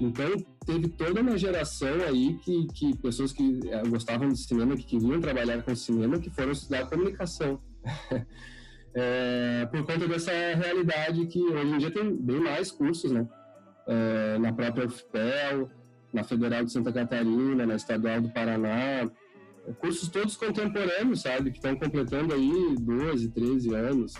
Então 0.00 0.26
teve 0.66 0.88
toda 0.88 1.20
uma 1.20 1.38
geração 1.38 1.94
aí 2.06 2.36
que, 2.38 2.66
que 2.74 2.96
pessoas 2.98 3.32
que 3.32 3.60
é, 3.68 3.82
gostavam 3.88 4.28
de 4.28 4.38
cinema, 4.38 4.76
que 4.76 4.84
queriam 4.84 5.20
trabalhar 5.20 5.62
com 5.62 5.74
cinema, 5.74 6.18
que 6.18 6.28
foram 6.30 6.52
estudar 6.52 6.86
comunicação. 6.86 7.60
é, 8.94 9.66
por 9.66 9.84
conta 9.84 10.06
dessa 10.06 10.30
realidade 10.30 11.26
que 11.26 11.40
hoje 11.40 11.70
em 11.70 11.78
dia 11.78 11.90
tem 11.90 12.14
bem 12.14 12.40
mais 12.40 12.70
cursos, 12.70 13.10
né? 13.10 13.26
É, 13.86 14.38
na 14.38 14.52
própria 14.52 14.86
UFPEL, 14.86 15.70
na 16.12 16.22
Federal 16.22 16.64
de 16.64 16.72
Santa 16.72 16.92
Catarina, 16.92 17.66
na 17.66 17.74
Estadual 17.74 18.20
do 18.20 18.28
Paraná, 18.30 19.10
cursos 19.80 20.08
todos 20.08 20.36
contemporâneos, 20.36 21.22
sabe? 21.22 21.50
Que 21.50 21.56
estão 21.56 21.74
completando 21.76 22.34
aí 22.34 22.76
12, 22.78 23.30
13 23.30 23.74
anos, 23.74 24.14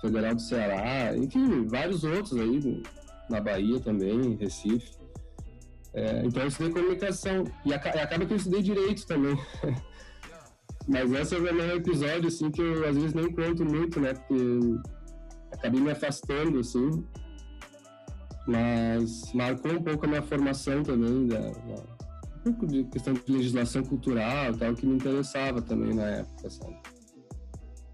Federal 0.00 0.34
do 0.34 0.40
Ceará, 0.40 1.16
enfim, 1.16 1.66
vários 1.66 2.02
outros 2.02 2.36
aí, 2.36 2.82
na 3.28 3.40
Bahia 3.40 3.78
também, 3.78 4.36
Recife. 4.36 5.02
É, 5.94 6.22
então 6.24 6.42
eu 6.42 6.48
estudei 6.48 6.72
comunicação 6.72 7.44
e 7.66 7.74
acaba 7.74 8.24
que 8.24 8.32
eu 8.32 8.36
estudei 8.36 8.62
direito 8.62 9.06
também. 9.06 9.36
Mas 10.88 11.12
esse 11.12 11.34
é 11.34 11.38
o 11.38 11.42
meu 11.42 11.76
episódio, 11.76 12.28
assim, 12.28 12.50
que 12.50 12.60
eu 12.60 12.88
às 12.88 12.96
vezes 12.96 13.14
nem 13.14 13.32
conto 13.32 13.64
muito, 13.64 14.00
né? 14.00 14.14
Porque 14.14 14.80
acabei 15.52 15.80
me 15.80 15.90
afastando, 15.90 16.58
assim, 16.58 17.04
mas 18.46 19.32
marcou 19.32 19.72
um 19.72 19.82
pouco 19.82 20.04
a 20.04 20.08
minha 20.08 20.22
formação 20.22 20.82
também, 20.82 21.26
da, 21.28 21.38
da, 21.38 21.82
um 22.38 22.52
pouco 22.52 22.66
de 22.66 22.84
questão 22.84 23.14
de 23.14 23.32
legislação 23.32 23.82
cultural 23.84 24.52
tal, 24.56 24.74
que 24.74 24.86
me 24.86 24.96
interessava 24.96 25.62
também 25.62 25.94
na 25.94 26.06
época, 26.06 26.50
sabe? 26.50 26.76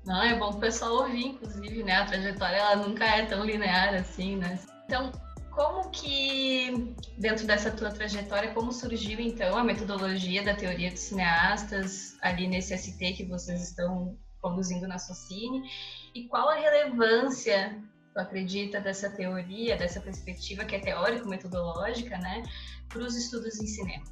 Não, 0.07 0.23
é 0.23 0.39
bom 0.39 0.51
o 0.51 0.59
pessoal 0.59 1.03
ouvir, 1.03 1.27
inclusive, 1.27 1.83
né? 1.83 1.97
A 1.97 2.07
trajetória 2.07 2.57
ela 2.57 2.77
nunca 2.77 3.05
é 3.05 3.27
tão 3.27 3.45
linear 3.45 3.95
assim, 3.95 4.37
né? 4.37 4.59
Então, 4.87 5.13
como 5.59 5.91
que, 5.91 6.95
dentro 7.19 7.45
dessa 7.45 7.69
tua 7.73 7.91
trajetória, 7.91 8.55
como 8.55 8.71
surgiu 8.71 9.19
então 9.19 9.59
a 9.59 9.65
metodologia 9.65 10.45
da 10.45 10.55
teoria 10.55 10.89
dos 10.89 11.01
cineastas 11.01 12.17
ali 12.23 12.47
nesse 12.47 12.79
ST 12.79 13.15
que 13.15 13.25
vocês 13.25 13.61
estão 13.65 14.17
conduzindo 14.41 14.87
na 14.87 15.01
Socine? 15.01 15.69
E 16.15 16.29
qual 16.29 16.49
a 16.49 16.55
relevância 16.55 17.77
tu 18.15 18.21
acredita 18.21 18.81
dessa 18.81 19.11
teoria, 19.11 19.77
dessa 19.77 20.01
perspectiva 20.01 20.65
que 20.65 20.77
é 20.77 20.79
teórico-metodológica, 20.79 22.17
né, 22.19 22.45
para 22.89 23.03
os 23.03 23.17
estudos 23.17 23.61
em 23.61 23.67
cinema? 23.67 24.05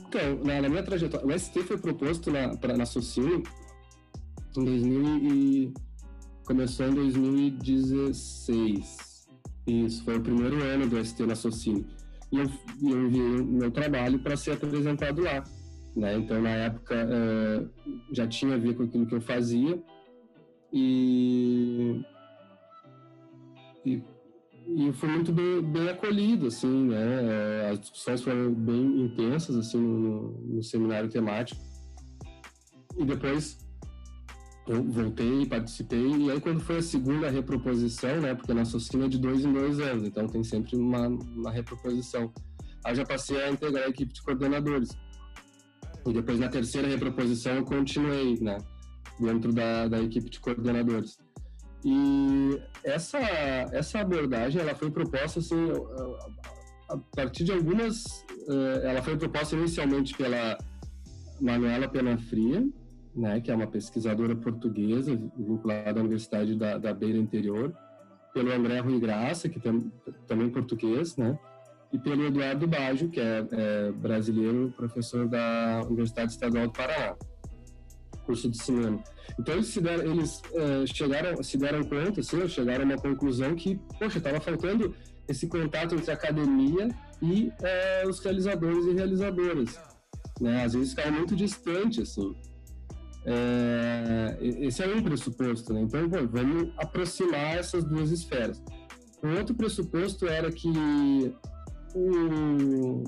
Então, 0.00 0.44
na, 0.44 0.60
na, 0.60 0.68
minha 0.68 0.82
trajetória, 0.82 1.24
o 1.24 1.38
ST 1.38 1.62
foi 1.62 1.78
proposto 1.78 2.28
na, 2.28 2.56
pra, 2.56 2.76
na 2.76 2.86
Socini 2.86 3.44
em 4.56 4.64
2000 4.64 5.32
e 5.32 5.74
começou 6.44 6.86
em 6.86 6.94
2016. 6.94 9.14
Isso, 9.66 10.04
foi 10.04 10.18
o 10.18 10.20
primeiro 10.20 10.62
ano 10.62 10.86
do 10.86 11.02
ST 11.04 11.26
na 11.26 11.34
Socini. 11.34 11.84
E 12.30 12.38
eu, 12.38 12.48
eu 12.82 13.06
enviei 13.06 13.40
o 13.40 13.44
meu 13.44 13.70
trabalho 13.70 14.18
para 14.18 14.36
ser 14.36 14.52
apresentado 14.52 15.22
lá. 15.22 15.42
Né? 15.96 16.16
Então, 16.16 16.42
na 16.42 16.50
época, 16.50 17.06
uh, 17.06 17.66
já 18.12 18.26
tinha 18.26 18.54
a 18.54 18.58
ver 18.58 18.74
com 18.74 18.82
aquilo 18.82 19.06
que 19.06 19.14
eu 19.14 19.20
fazia 19.20 19.80
e, 20.72 22.02
e, 23.86 24.02
e 24.66 24.92
foi 24.92 25.08
muito 25.08 25.32
bem, 25.32 25.62
bem, 25.62 25.88
acolhido, 25.88 26.48
assim, 26.48 26.88
né? 26.88 27.70
As 27.70 27.78
discussões 27.78 28.22
foram 28.22 28.52
bem 28.52 29.02
intensas, 29.02 29.56
assim, 29.56 29.78
no, 29.78 30.32
no 30.32 30.62
seminário 30.64 31.08
temático. 31.08 31.60
E 32.98 33.04
depois 33.04 33.63
eu 34.66 34.82
voltei, 34.82 35.46
participei, 35.46 36.06
e 36.06 36.30
aí 36.30 36.40
quando 36.40 36.60
foi 36.60 36.78
a 36.78 36.82
segunda 36.82 37.28
reproposição, 37.28 38.20
né, 38.20 38.34
porque 38.34 38.52
a 38.52 38.54
nossa 38.54 38.76
oficina 38.76 39.04
é 39.04 39.08
de 39.08 39.18
dois 39.18 39.44
em 39.44 39.52
dois 39.52 39.78
anos, 39.78 40.08
então 40.08 40.26
tem 40.26 40.42
sempre 40.42 40.76
uma, 40.76 41.08
uma 41.08 41.50
reproposição. 41.50 42.32
Aí 42.84 42.94
já 42.94 43.04
passei 43.04 43.42
a 43.42 43.50
integrar 43.50 43.84
a 43.84 43.88
equipe 43.88 44.12
de 44.12 44.22
coordenadores. 44.22 44.90
E 46.06 46.12
depois 46.12 46.38
na 46.38 46.48
terceira 46.48 46.86
reproposição 46.88 47.54
eu 47.54 47.64
continuei, 47.64 48.38
né? 48.40 48.58
dentro 49.18 49.52
da, 49.52 49.88
da 49.88 50.00
equipe 50.00 50.28
de 50.28 50.40
coordenadores. 50.40 51.18
E 51.84 52.60
essa, 52.82 53.18
essa 53.72 54.00
abordagem 54.00 54.60
ela 54.60 54.74
foi 54.74 54.90
proposta 54.90 55.38
assim, 55.40 55.56
a 56.88 56.96
partir 57.14 57.44
de 57.44 57.52
algumas. 57.52 58.24
Eh, 58.48 58.90
ela 58.90 59.02
foi 59.02 59.16
proposta 59.16 59.54
inicialmente 59.54 60.16
pela 60.16 60.56
Manuela 61.40 61.86
Penafria, 61.88 62.66
né, 63.14 63.40
que 63.40 63.50
é 63.50 63.54
uma 63.54 63.66
pesquisadora 63.66 64.34
portuguesa 64.34 65.14
vinculada 65.36 66.00
à 66.00 66.02
Universidade 66.02 66.56
da, 66.56 66.78
da 66.78 66.92
Beira 66.92 67.18
Interior, 67.18 67.72
pelo 68.32 68.52
André 68.52 68.80
Rui 68.80 68.98
Graça, 68.98 69.48
que 69.48 69.60
tem, 69.60 69.92
também 70.26 70.50
português, 70.50 71.16
né, 71.16 71.38
e 71.92 71.98
pelo 71.98 72.26
Eduardo 72.26 72.66
Baggio, 72.66 73.08
que 73.08 73.20
é, 73.20 73.46
é 73.52 73.92
brasileiro, 73.92 74.74
professor 74.76 75.28
da 75.28 75.82
Universidade 75.86 76.32
Estadual 76.32 76.66
do 76.66 76.72
Paraná 76.72 77.16
curso 78.24 78.50
de 78.50 78.58
cinema. 78.58 79.02
Então 79.38 79.54
eles 79.54 79.68
se 79.68 79.80
deram, 79.80 80.10
eles 80.10 80.42
uh, 80.52 80.86
chegaram, 80.86 81.42
se 81.42 81.56
deram 81.56 81.84
conta, 81.84 82.20
assim, 82.20 82.48
chegaram 82.48 82.82
a 82.82 82.86
uma 82.86 82.96
conclusão 82.98 83.54
que, 83.54 83.76
poxa, 83.98 84.18
estava 84.18 84.40
faltando 84.40 84.94
esse 85.28 85.46
contato 85.46 85.94
entre 85.94 86.10
academia 86.10 86.88
e 87.22 87.48
uh, 87.48 88.08
os 88.08 88.20
realizadores 88.20 88.84
e 88.86 88.92
realizadoras, 88.92 89.78
né? 90.40 90.64
Às 90.64 90.74
vezes 90.74 90.90
ficava 90.90 91.10
muito 91.10 91.34
distante, 91.34 92.02
assim. 92.02 92.34
É, 93.26 94.36
esse 94.40 94.82
é 94.82 94.86
um 94.86 95.02
pressuposto, 95.02 95.72
né? 95.72 95.82
Então, 95.82 96.06
bom, 96.08 96.26
vamos 96.26 96.70
aproximar 96.76 97.56
essas 97.56 97.84
duas 97.84 98.10
esferas. 98.10 98.62
Um 99.22 99.36
outro 99.38 99.54
pressuposto 99.54 100.26
era 100.26 100.50
que 100.52 100.68
o, 101.94 103.04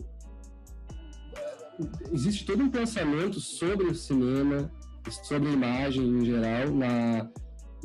existe 2.13 2.47
todo 2.47 2.63
um 2.63 2.71
pensamento 2.71 3.39
sobre 3.41 3.87
o 3.87 3.95
cinema 3.95 4.71
sobre 5.11 5.49
a 5.49 5.53
imagem 5.53 6.05
em 6.05 6.25
geral 6.25 6.71
na, 6.71 7.31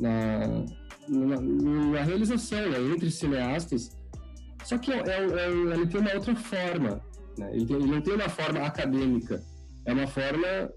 na, 0.00 0.64
na, 1.08 1.40
na 1.40 2.02
realização 2.02 2.70
né, 2.70 2.78
entre 2.92 3.10
cineastas. 3.10 3.96
Só 4.64 4.78
que 4.78 4.92
é, 4.92 4.98
é, 4.98 5.20
é, 5.20 5.48
ele 5.48 5.86
tem 5.86 6.00
uma 6.00 6.14
outra 6.14 6.34
forma, 6.34 7.00
né? 7.38 7.50
ele, 7.52 7.66
tem, 7.66 7.76
ele 7.76 7.86
não 7.86 8.00
tem 8.00 8.14
uma 8.14 8.28
forma 8.28 8.60
acadêmica, 8.60 9.42
é 9.84 9.92
uma 9.92 10.06
forma 10.06 10.72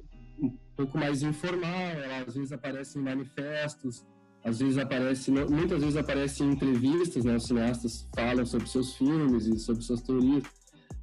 pouco 0.75 0.97
mais 0.97 1.23
informal, 1.23 1.71
ela 1.71 2.25
às 2.27 2.35
vezes 2.35 2.51
aparece 2.51 2.97
em 2.97 3.01
manifestos, 3.01 4.05
às 4.43 4.59
vezes 4.59 4.77
aparece, 4.77 5.31
muitas 5.31 5.79
vezes 5.79 5.97
aparece 5.97 6.43
em 6.43 6.51
entrevistas, 6.51 7.25
né? 7.25 7.35
Os 7.35 7.45
cineastas 7.45 8.07
falam 8.15 8.45
sobre 8.45 8.67
seus 8.67 8.95
filmes 8.95 9.47
e 9.47 9.57
sobre 9.57 9.83
suas 9.83 10.01
teorias. 10.01 10.43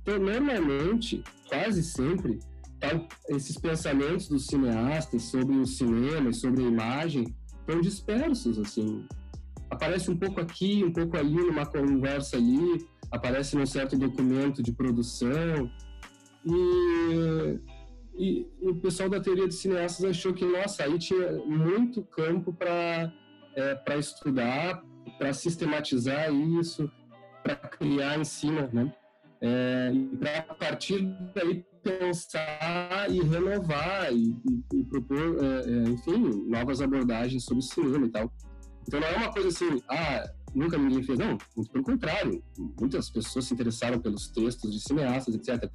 Então, 0.03 0.19
normalmente, 0.19 1.23
quase 1.49 1.83
sempre, 1.83 2.39
Tá, 2.83 3.01
esses 3.29 3.57
pensamentos 3.57 4.27
dos 4.27 4.47
cineastas 4.47 5.23
sobre 5.23 5.55
o 5.55 5.65
cinema 5.65 6.31
e 6.31 6.35
sobre 6.35 6.65
a 6.65 6.67
imagem 6.67 7.33
estão 7.61 7.81
dispersos, 7.81 8.59
assim. 8.59 9.07
Aparece 9.71 10.11
um 10.11 10.17
pouco 10.17 10.41
aqui, 10.41 10.83
um 10.85 10.93
pouco 10.93 11.17
ali, 11.17 11.37
numa 11.37 11.65
conversa 11.65 12.37
ali, 12.37 12.85
aparece 13.09 13.57
num 13.57 13.67
certo 13.67 13.97
documento 13.97 14.65
de 14.65 14.73
produção. 14.73 15.71
E, 16.45 17.61
e, 18.23 18.49
e 18.61 18.69
o 18.69 18.77
pessoal 18.77 19.09
da 19.09 19.19
teoria 19.19 19.49
de 19.49 19.55
cineastas 19.55 20.05
achou 20.05 20.33
que, 20.33 20.45
nossa, 20.45 20.85
aí 20.85 20.97
tinha 20.97 21.33
muito 21.45 22.05
campo 22.05 22.53
para 22.53 23.13
é, 23.57 23.99
estudar, 23.99 24.81
para 25.19 25.33
sistematizar 25.33 26.33
isso, 26.33 26.89
para 27.43 27.57
criar 27.57 28.21
em 28.21 28.25
cima, 28.25 28.71
né? 28.73 28.95
É, 29.41 29.91
e 29.93 30.17
para 30.17 30.39
a 30.39 30.55
partir 30.55 31.03
daí 31.35 31.67
pensar 31.83 33.11
e 33.11 33.21
renovar 33.23 34.13
e, 34.13 34.37
e, 34.73 34.79
e 34.79 34.85
propor, 34.85 35.39
é, 35.43 35.69
é, 35.69 35.91
enfim, 35.91 36.47
novas 36.49 36.81
abordagens 36.81 37.45
sobre 37.45 37.65
cinema 37.65 38.07
e 38.07 38.11
tal. 38.11 38.33
Então 38.87 39.01
não 39.01 39.09
é 39.09 39.17
uma 39.17 39.33
coisa 39.33 39.49
assim, 39.49 39.83
ah, 39.89 40.31
nunca 40.55 40.79
ninguém 40.79 41.03
fez, 41.03 41.19
não, 41.19 41.37
muito 41.57 41.73
pelo 41.73 41.83
contrário, 41.83 42.41
muitas 42.81 43.11
pessoas 43.11 43.47
se 43.47 43.55
interessaram 43.55 43.99
pelos 43.99 44.29
textos 44.29 44.73
de 44.73 44.81
cineastas, 44.81 45.35
etc. 45.35 45.69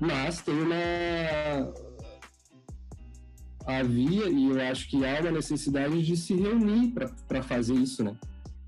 Mas 0.00 0.40
tem 0.42 0.54
uma. 0.54 1.74
Havia, 3.66 4.28
e 4.28 4.50
eu 4.50 4.60
acho 4.70 4.88
que 4.88 5.04
há 5.04 5.20
uma 5.20 5.32
necessidade 5.32 6.00
de 6.02 6.16
se 6.16 6.34
reunir 6.34 6.94
para 7.26 7.42
fazer 7.42 7.74
isso, 7.74 8.04
né? 8.04 8.16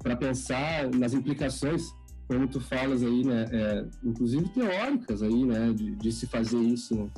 Para 0.02 0.16
pensar 0.16 0.88
nas 0.90 1.14
implicações 1.14 1.92
como 2.28 2.46
tu 2.46 2.60
falas 2.60 3.02
aí, 3.02 3.24
né, 3.24 3.46
é, 3.50 3.86
inclusive 4.04 4.50
teóricas 4.50 5.22
aí, 5.22 5.44
né, 5.46 5.72
de, 5.72 5.96
de, 5.96 6.12
se 6.12 6.26
fazer 6.26 6.58
isso, 6.58 6.94
né? 6.94 7.10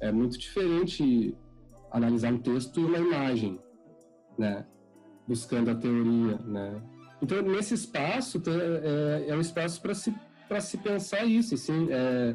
É 0.00 0.10
muito 0.10 0.38
diferente 0.38 1.36
analisar 1.92 2.32
um 2.32 2.38
texto 2.38 2.80
e 2.80 2.84
uma 2.84 2.98
imagem, 2.98 3.60
né, 4.38 4.64
buscando 5.28 5.70
a 5.70 5.74
teoria, 5.74 6.38
né. 6.46 6.82
Então, 7.20 7.42
nesse 7.42 7.74
espaço, 7.74 8.42
é, 8.46 9.28
é 9.28 9.36
um 9.36 9.40
espaço 9.40 9.80
para 9.82 9.94
se, 9.94 10.14
para 10.48 10.62
se 10.62 10.78
pensar 10.78 11.24
isso, 11.26 11.54
assim, 11.54 11.88
é, 11.90 12.34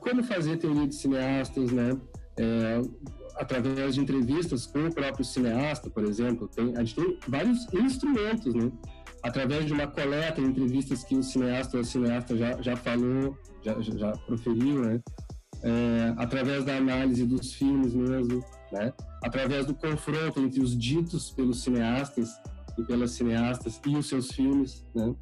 como 0.00 0.22
fazer 0.22 0.56
teoria 0.58 0.86
de 0.86 0.94
cineastas, 0.94 1.70
né, 1.70 1.96
é, 2.36 2.80
através 3.36 3.94
de 3.94 4.00
entrevistas 4.00 4.66
com 4.66 4.86
o 4.86 4.94
próprio 4.94 5.24
cineasta, 5.24 5.88
por 5.90 6.04
exemplo, 6.04 6.48
tem, 6.48 6.76
a 6.76 6.84
gente 6.84 6.94
tem 6.96 7.18
vários 7.28 7.72
instrumentos, 7.72 8.54
né, 8.54 8.70
através 9.22 9.66
de 9.66 9.72
uma 9.72 9.86
coleta 9.86 10.40
de 10.40 10.46
entrevistas 10.46 11.04
que 11.04 11.16
o 11.16 11.22
cineasta 11.22 11.78
ou 11.78 11.84
cineasta 11.84 12.36
já, 12.36 12.60
já 12.62 12.76
falou, 12.76 13.36
já, 13.62 13.80
já 13.80 14.12
proferiu, 14.12 14.82
né? 14.82 15.00
É, 15.62 16.14
através 16.16 16.64
da 16.64 16.76
análise 16.76 17.24
dos 17.24 17.52
filmes 17.54 17.94
mesmo, 17.94 18.44
né? 18.72 18.92
Através 19.24 19.66
do 19.66 19.74
confronto 19.74 20.40
entre 20.40 20.60
os 20.60 20.76
ditos 20.78 21.30
pelos 21.30 21.62
cineastas 21.62 22.30
e 22.78 22.82
pelas 22.84 23.10
cineastas 23.12 23.80
e 23.84 23.96
os 23.96 24.08
seus 24.08 24.30
filmes, 24.30 24.86
né? 24.94 25.14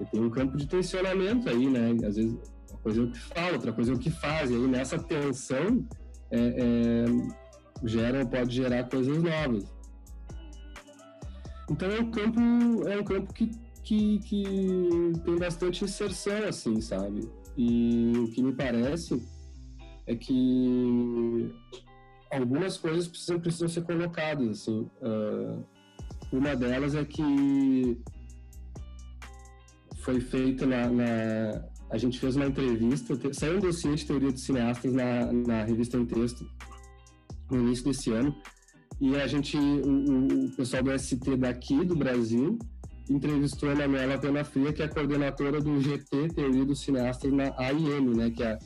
E 0.00 0.04
tem 0.04 0.20
um 0.20 0.30
campo 0.30 0.56
de 0.56 0.66
tensionamento 0.66 1.48
aí, 1.48 1.66
né? 1.66 1.90
Às 2.06 2.16
vezes 2.16 2.36
uma 2.78 2.82
coisa 2.82 3.00
é 3.00 3.04
o 3.04 3.10
que 3.10 3.18
fala, 3.18 3.52
outra 3.52 3.72
coisa 3.72 3.92
é 3.92 3.94
o 3.94 3.98
que 3.98 4.10
faz. 4.10 4.50
E 4.50 4.54
aí 4.54 4.66
nessa 4.66 4.98
tensão 4.98 5.86
é, 6.30 6.38
é, 6.38 7.86
gera, 7.86 8.24
pode 8.26 8.54
gerar 8.54 8.84
coisas 8.84 9.22
novas. 9.22 9.64
Então 11.70 11.90
é 11.90 12.00
um 12.00 12.10
campo, 12.10 12.88
é 12.88 12.98
um 12.98 13.04
campo 13.04 13.32
que, 13.32 13.50
que, 13.82 14.18
que 14.20 14.44
tem 15.24 15.36
bastante 15.36 15.84
inserção, 15.84 16.44
assim, 16.48 16.80
sabe? 16.80 17.28
E 17.56 18.12
o 18.16 18.30
que 18.30 18.42
me 18.42 18.52
parece 18.52 19.20
é 20.06 20.14
que 20.14 21.54
algumas 22.30 22.78
coisas 22.78 23.08
precisam, 23.08 23.40
precisam 23.40 23.68
ser 23.68 23.82
colocadas. 23.82 24.48
Assim. 24.48 24.88
Uh, 25.02 25.64
uma 26.32 26.54
delas 26.54 26.94
é 26.94 27.04
que 27.04 28.00
foi 29.96 30.20
feita 30.20 30.64
na, 30.64 30.88
na, 30.88 31.64
A 31.90 31.96
gente 31.96 32.18
fez 32.18 32.36
uma 32.36 32.46
entrevista, 32.46 33.18
saiu 33.32 33.56
um 33.56 33.60
dossiê 33.60 33.94
de 33.94 34.06
teoria 34.06 34.32
de 34.32 34.40
cineastas 34.40 34.92
na, 34.92 35.32
na 35.32 35.64
revista 35.64 35.96
em 35.96 36.04
texto 36.04 36.46
no 37.50 37.60
início 37.60 37.84
desse 37.84 38.10
ano. 38.12 38.34
E 39.00 39.16
a 39.16 39.26
gente, 39.26 39.56
o, 39.56 40.46
o 40.46 40.50
pessoal 40.56 40.82
do 40.82 40.98
ST 40.98 41.36
daqui 41.36 41.84
do 41.84 41.96
Brasil, 41.96 42.58
entrevistou 43.08 43.70
a 43.70 43.74
Manuela 43.74 44.18
Pena 44.18 44.44
Fria, 44.44 44.72
que 44.72 44.82
é 44.82 44.88
coordenadora 44.88 45.60
do 45.60 45.80
GT, 45.80 46.28
Teoria 46.34 46.64
dos 46.64 46.80
Cineastas, 46.80 47.32
na 47.32 47.54
AIM, 47.56 48.14
né, 48.14 48.30
que 48.30 48.42
é 48.42 48.58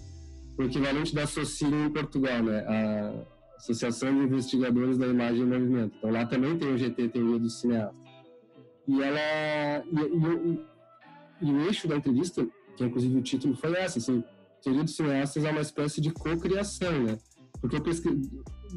o 0.59 0.63
equivalente 0.65 1.15
da 1.15 1.27
Socini 1.27 1.87
em 1.87 1.91
Portugal, 1.91 2.43
né, 2.43 2.65
a 2.67 3.57
Associação 3.57 4.13
de 4.13 4.25
Investigadores 4.25 4.99
da 4.99 5.07
Imagem 5.07 5.43
e 5.43 5.47
Movimento. 5.47 5.95
Então 5.99 6.11
lá 6.11 6.27
também 6.27 6.59
tem 6.59 6.73
o 6.73 6.79
GT, 6.79 7.09
Teoria 7.11 7.39
dos 7.39 7.61
Cineastas. 7.61 7.97
E 8.89 9.03
ela... 9.03 9.85
E, 9.93 10.01
e, 10.01 10.51
e, 10.51 11.49
e 11.49 11.53
o 11.53 11.61
eixo 11.67 11.89
da 11.89 11.97
entrevista, 11.97 12.47
que 12.77 12.85
inclusive 12.85 13.19
o 13.19 13.23
título 13.23 13.57
foi 13.57 13.73
essa, 13.75 13.99
assim, 13.99 14.23
dos 14.65 14.97
Cineastas 14.97 15.45
é 15.45 15.51
uma 15.51 15.61
espécie 15.61 16.01
de 16.01 16.11
cocriação, 16.11 17.03
né, 17.03 17.19
porque 17.61 17.77
o 17.77 17.83
pesqui... 17.83 18.09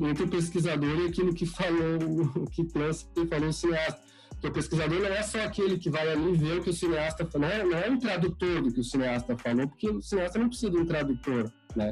entre 0.02 0.24
o 0.24 0.28
pesquisador 0.28 1.00
e 1.02 1.08
aquilo 1.08 1.34
que 1.34 1.46
falou, 1.46 2.46
que 2.52 2.64
pensa 2.64 3.06
e 3.16 3.26
falou 3.28 3.50
o 3.50 3.54
cineasta 3.54 4.06
porque 4.36 4.48
o 4.48 4.52
pesquisador 4.52 5.00
não 5.00 5.08
é 5.08 5.24
só 5.24 5.42
aquele 5.44 5.78
que 5.78 5.90
vai 5.90 6.08
ali 6.12 6.34
ver 6.34 6.60
o 6.60 6.62
que 6.62 6.70
o 6.70 6.74
cineasta 6.74 7.26
falou, 7.26 7.48
não 7.48 7.56
é, 7.56 7.64
não 7.64 7.78
é 7.78 7.90
um 7.90 7.98
tradutor 7.98 8.62
do 8.62 8.72
que 8.72 8.80
o 8.80 8.84
cineasta 8.84 9.38
falou, 9.38 9.68
porque 9.68 9.90
o 9.90 10.02
cineasta 10.02 10.38
não 10.38 10.50
precisa 10.50 10.72
de 10.72 10.78
um 10.78 10.86
tradutor, 10.86 11.52
né? 11.76 11.92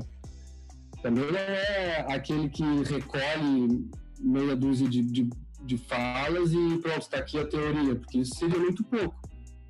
Também 1.01 1.31
não 1.31 1.39
é 1.39 2.05
aquele 2.13 2.49
que 2.49 2.63
recolhe 2.63 3.89
meia 4.19 4.55
dúzia 4.55 4.87
de, 4.87 5.01
de, 5.01 5.29
de 5.61 5.77
falas 5.77 6.51
e 6.53 6.77
pronto, 6.79 7.01
está 7.01 7.17
aqui 7.17 7.39
a 7.39 7.45
teoria, 7.45 7.95
porque 7.95 8.19
isso 8.19 8.35
seria 8.35 8.59
muito 8.59 8.83
pouco. 8.83 9.15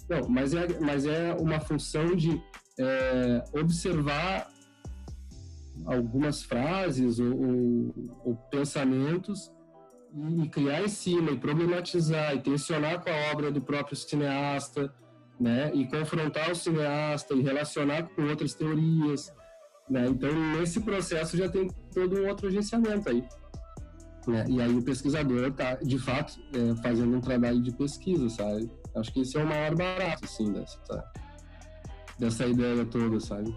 Não, 0.10 0.28
mas 0.30 0.54
é, 0.54 0.80
mas 0.80 1.06
é 1.06 1.34
uma 1.34 1.60
função 1.60 2.16
de 2.16 2.42
é, 2.78 3.44
observar 3.54 4.52
algumas 5.86 6.44
frases 6.44 7.20
ou, 7.20 7.36
ou, 7.36 7.94
ou 8.26 8.36
pensamentos 8.52 9.52
e 10.44 10.48
criar 10.48 10.84
em 10.84 10.88
cima 10.88 11.32
e 11.32 11.38
problematizar 11.38 12.36
e 12.36 12.40
tensionar 12.40 13.04
com 13.04 13.10
a 13.10 13.32
obra 13.32 13.52
do 13.52 13.62
próprio 13.62 13.96
cineasta, 13.96 14.94
né? 15.40 15.72
E 15.74 15.88
confrontar 15.88 16.52
o 16.52 16.56
cineasta 16.56 17.34
e 17.34 17.42
relacionar 17.42 18.04
com 18.04 18.24
outras 18.24 18.54
teorias, 18.54 19.34
né? 19.90 20.08
Então 20.08 20.32
nesse 20.58 20.80
processo 20.82 21.36
já 21.36 21.50
tem 21.50 21.68
todo 21.94 22.22
um 22.22 22.28
outro 22.28 22.48
agenciamento 22.48 23.10
aí. 23.10 23.24
Né? 24.28 24.46
E 24.48 24.62
aí 24.62 24.74
o 24.74 24.82
pesquisador 24.82 25.50
está, 25.50 25.76
de 25.76 26.00
fato, 26.00 26.40
é, 26.54 26.82
fazendo 26.82 27.18
um 27.18 27.20
trabalho 27.20 27.62
de 27.62 27.74
pesquisa, 27.74 28.30
sabe? 28.30 28.70
Acho 28.96 29.12
que 29.12 29.22
esse 29.22 29.38
é 29.38 29.44
o 29.44 29.48
maior 29.48 29.76
barato, 29.76 30.26
assim, 30.26 30.52
dessa, 30.52 31.12
dessa 32.20 32.46
ideia 32.46 32.86
toda, 32.86 33.20
sabe? 33.20 33.56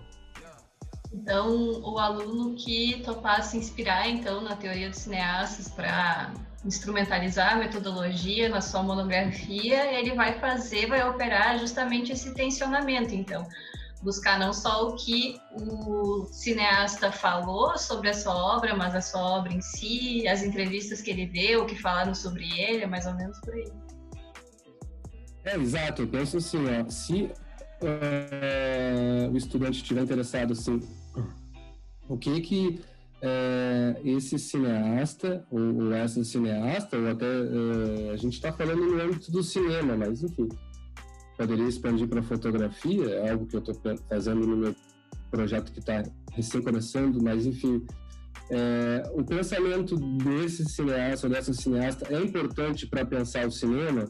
Então, 1.12 1.80
o 1.82 1.98
aluno 1.98 2.54
que 2.56 3.02
topar 3.02 3.42
se 3.42 3.56
inspirar, 3.56 4.08
então, 4.08 4.40
na 4.40 4.56
teoria 4.56 4.90
dos 4.90 4.98
cineastas 4.98 5.68
para 5.68 6.32
instrumentalizar 6.64 7.54
a 7.54 7.56
metodologia 7.56 8.48
na 8.48 8.60
sua 8.60 8.82
monografia, 8.82 9.92
ele 9.92 10.14
vai 10.14 10.38
fazer, 10.38 10.86
vai 10.86 11.08
operar 11.08 11.58
justamente 11.58 12.12
esse 12.12 12.34
tensionamento, 12.34 13.14
então. 13.14 13.46
Buscar 14.02 14.38
não 14.38 14.52
só 14.52 14.88
o 14.88 14.96
que 14.96 15.40
o 15.52 16.26
cineasta 16.26 17.10
falou 17.10 17.78
sobre 17.78 18.10
a 18.10 18.14
sua 18.14 18.34
obra, 18.34 18.76
mas 18.76 18.94
a 18.94 19.00
sua 19.00 19.38
obra 19.38 19.52
em 19.52 19.60
si, 19.60 20.28
as 20.28 20.42
entrevistas 20.42 21.00
que 21.00 21.10
ele 21.10 21.26
deu, 21.26 21.62
o 21.62 21.66
que 21.66 21.80
falaram 21.80 22.14
sobre 22.14 22.44
ele, 22.60 22.84
é 22.84 22.86
mais 22.86 23.06
ou 23.06 23.14
menos 23.14 23.40
por 23.40 23.54
aí. 23.54 23.72
É, 25.46 25.56
exato. 25.56 26.02
Eu 26.02 26.08
penso 26.08 26.36
assim, 26.36 26.58
ó, 26.58 26.90
se 26.90 27.30
uh, 27.80 29.30
o 29.32 29.36
estudante 29.36 29.76
estiver 29.76 30.02
interessado 30.02 30.52
assim, 30.52 30.80
o 32.08 32.18
que 32.18 32.40
que 32.40 32.80
é, 33.22 34.00
esse 34.04 34.38
cineasta, 34.38 35.46
ou, 35.50 35.84
ou, 35.84 35.92
essa 35.92 36.22
cineasta, 36.22 36.98
ou 36.98 37.08
até 37.08 37.26
é, 37.26 38.10
a 38.12 38.16
gente 38.16 38.34
está 38.34 38.52
falando 38.52 38.84
no 38.84 39.00
âmbito 39.00 39.30
do 39.30 39.42
cinema, 39.42 39.96
mas 39.96 40.22
enfim, 40.22 40.48
poderia 41.36 41.66
expandir 41.66 42.08
para 42.08 42.22
fotografia, 42.22 43.06
é 43.06 43.30
algo 43.30 43.46
que 43.46 43.56
eu 43.56 43.60
estou 43.60 43.74
fazendo 44.08 44.46
no 44.46 44.56
meu 44.56 44.76
projeto 45.30 45.72
que 45.72 45.78
está 45.78 46.02
recém 46.32 46.60
começando, 46.60 47.22
mas 47.22 47.46
enfim, 47.46 47.84
é, 48.50 49.10
o 49.14 49.24
pensamento 49.24 49.96
desse 49.96 50.64
cineasta 50.64 51.26
ou 51.26 51.32
dessa 51.32 51.52
cineasta 51.52 52.06
é 52.14 52.20
importante 52.20 52.86
para 52.86 53.04
pensar 53.04 53.46
o 53.46 53.50
cinema, 53.50 54.08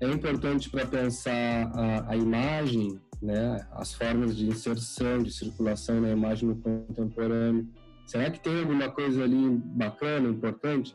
é 0.00 0.08
importante 0.08 0.68
para 0.68 0.86
pensar 0.86 1.70
a, 1.72 2.10
a, 2.10 2.16
imagem, 2.16 3.00
né, 3.22 3.66
as 3.72 3.94
formas 3.94 4.36
de 4.36 4.46
inserção, 4.46 5.22
de 5.22 5.32
circulação 5.32 6.00
na 6.00 6.10
imagem 6.10 6.48
no 6.48 6.56
contemporâneo. 6.56 7.68
Será 8.06 8.30
que 8.30 8.40
tem 8.40 8.60
alguma 8.60 8.90
coisa 8.90 9.22
ali 9.22 9.50
bacana, 9.50 10.28
importante? 10.28 10.94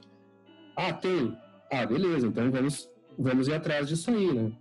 Ah, 0.76 0.94
tem. 0.94 1.36
Ah, 1.72 1.86
beleza, 1.86 2.28
então 2.28 2.52
vamos, 2.52 2.90
vamos 3.18 3.48
ir 3.48 3.54
atrás 3.54 3.88
disso 3.88 4.12
aí, 4.12 4.34
né? 4.34 4.52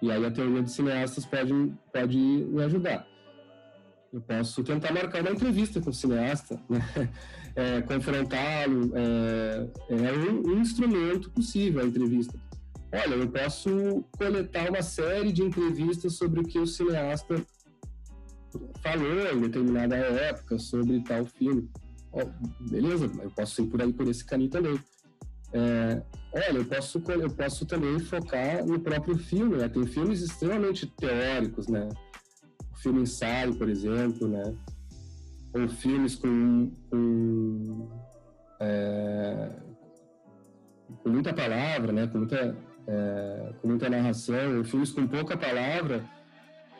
E 0.00 0.10
aí 0.10 0.24
a 0.24 0.30
teoria 0.30 0.62
de 0.62 0.70
cineastas 0.70 1.24
pode, 1.24 1.72
pode 1.92 2.18
me 2.18 2.62
ajudar. 2.64 3.06
Eu 4.12 4.20
posso 4.20 4.62
tentar 4.62 4.92
marcar 4.92 5.22
uma 5.22 5.30
entrevista 5.30 5.80
com 5.80 5.90
o 5.90 5.94
cineasta, 5.94 6.60
né? 6.68 6.80
é, 7.54 7.80
confrontá-lo. 7.82 8.90
É, 8.94 9.68
é 9.90 10.12
um, 10.12 10.54
um 10.54 10.60
instrumento 10.60 11.30
possível 11.30 11.82
a 11.82 11.86
entrevista 11.86 12.36
olha, 12.92 13.14
eu 13.14 13.28
posso 13.28 14.04
coletar 14.16 14.68
uma 14.68 14.82
série 14.82 15.32
de 15.32 15.42
entrevistas 15.42 16.14
sobre 16.14 16.40
o 16.40 16.44
que 16.44 16.58
o 16.58 16.66
cineasta 16.66 17.42
falou 18.82 19.32
em 19.32 19.40
determinada 19.40 19.96
época 19.96 20.58
sobre 20.58 21.00
tal 21.02 21.24
filme. 21.24 21.70
Oh, 22.12 22.26
beleza, 22.68 23.10
eu 23.22 23.30
posso 23.30 23.62
ir 23.62 23.66
por 23.68 23.80
aí 23.80 23.92
por 23.92 24.06
esse 24.06 24.24
caminho 24.24 24.50
também. 24.50 24.78
É, 25.54 26.02
olha, 26.32 26.58
eu 26.58 26.64
posso, 26.64 27.02
eu 27.08 27.30
posso 27.30 27.66
também 27.66 27.98
focar 27.98 28.64
no 28.66 28.80
próprio 28.80 29.16
filme, 29.16 29.56
né? 29.56 29.68
Tem 29.68 29.86
filmes 29.86 30.20
extremamente 30.20 30.86
teóricos, 30.86 31.68
né? 31.68 31.88
O 32.72 32.76
filme 32.76 33.02
ensaio, 33.02 33.54
por 33.54 33.68
exemplo, 33.68 34.28
né? 34.28 34.54
Ou 35.54 35.68
filmes 35.68 36.14
com, 36.14 36.70
com, 36.90 37.88
é, 38.60 39.50
com 41.02 41.08
muita 41.10 41.32
palavra, 41.32 41.92
né? 41.92 42.06
Com 42.06 42.18
muita 42.18 42.56
é, 42.86 43.52
com 43.60 43.68
muita 43.68 43.88
narração, 43.88 44.64
filmes 44.64 44.90
com 44.90 45.06
pouca 45.06 45.36
palavra, 45.36 46.04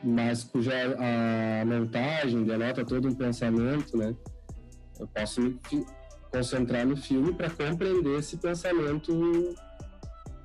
mas 0.02 0.42
cuja 0.42 0.72
a 0.98 1.64
montagem 1.64 2.44
denota 2.44 2.84
todo 2.84 3.08
um 3.08 3.14
pensamento, 3.14 3.96
né? 3.96 4.14
Eu 4.98 5.06
posso 5.06 5.40
me 5.40 5.58
concentrar 6.30 6.86
no 6.86 6.96
filme 6.96 7.32
para 7.32 7.50
compreender 7.50 8.18
esse 8.18 8.36
pensamento 8.36 9.54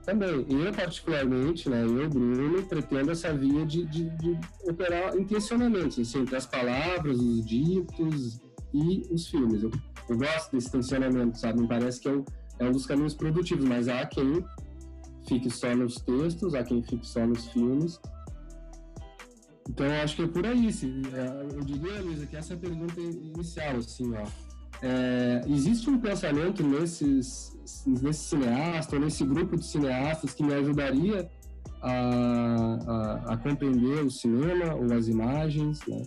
também. 0.07 0.45
Eu, 0.49 0.71
particularmente, 0.73 1.69
né, 1.69 1.83
eu, 1.83 2.09
Bruno, 2.09 2.63
pretendo 2.63 3.11
essa 3.11 3.33
via 3.33 3.65
de, 3.65 3.85
de, 3.85 4.09
de 4.09 4.39
operar 4.63 5.15
intencionamentos, 5.17 5.99
assim, 5.99 6.21
entre 6.21 6.35
as 6.35 6.45
palavras, 6.45 7.19
os 7.19 7.45
ditos 7.45 8.39
e 8.73 9.05
os 9.11 9.27
filmes. 9.27 9.63
Eu, 9.63 9.71
eu 10.09 10.17
gosto 10.17 10.51
desse 10.53 10.71
tensionamento, 10.71 11.37
sabe? 11.37 11.61
Me 11.61 11.67
parece 11.67 11.99
que 11.99 12.07
é 12.07 12.11
um, 12.11 12.23
é 12.59 12.65
um 12.65 12.71
dos 12.71 12.85
caminhos 12.85 13.13
produtivos, 13.13 13.65
mas 13.65 13.89
há 13.89 14.05
quem 14.05 14.45
fique 15.27 15.49
só 15.49 15.75
nos 15.75 15.95
textos, 15.99 16.53
há 16.55 16.63
quem 16.63 16.81
fique 16.81 17.05
só 17.05 17.25
nos 17.25 17.47
filmes. 17.49 17.99
Então, 19.69 19.85
eu 19.85 20.01
acho 20.01 20.15
que 20.15 20.23
é 20.23 20.27
por 20.27 20.45
aí. 20.45 20.71
Se, 20.71 20.85
é, 20.85 21.55
eu 21.55 21.61
diria, 21.61 22.01
Luísa, 22.01 22.25
que 22.25 22.35
essa 22.35 22.53
é 22.53 22.55
a 22.55 22.59
pergunta 22.59 22.99
inicial, 22.99 23.75
assim, 23.77 24.13
ó. 24.15 24.25
É, 24.81 25.41
existe 25.47 25.89
um 25.89 25.99
pensamento 25.99 26.63
nesses, 26.63 27.57
nesse 27.85 28.25
cineasta, 28.29 28.95
ou 28.95 29.01
nesse 29.01 29.25
grupo 29.25 29.57
de 29.57 29.65
cineastas 29.65 30.33
que 30.33 30.43
me 30.43 30.53
ajudaria 30.53 31.29
a, 31.81 32.77
a, 32.87 33.33
a 33.33 33.37
compreender 33.37 34.05
o 34.05 34.11
cinema 34.11 34.75
ou 34.75 34.93
as 34.93 35.07
imagens, 35.07 35.79
né? 35.87 36.03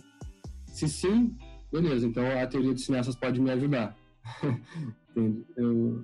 Se 0.67 0.87
sim, 0.87 1.35
beleza, 1.71 2.07
então 2.07 2.23
a 2.25 2.47
teoria 2.47 2.73
de 2.73 2.81
cineastas 2.81 3.15
pode 3.15 3.41
me 3.41 3.51
ajudar. 3.51 3.95
eu, 5.15 6.03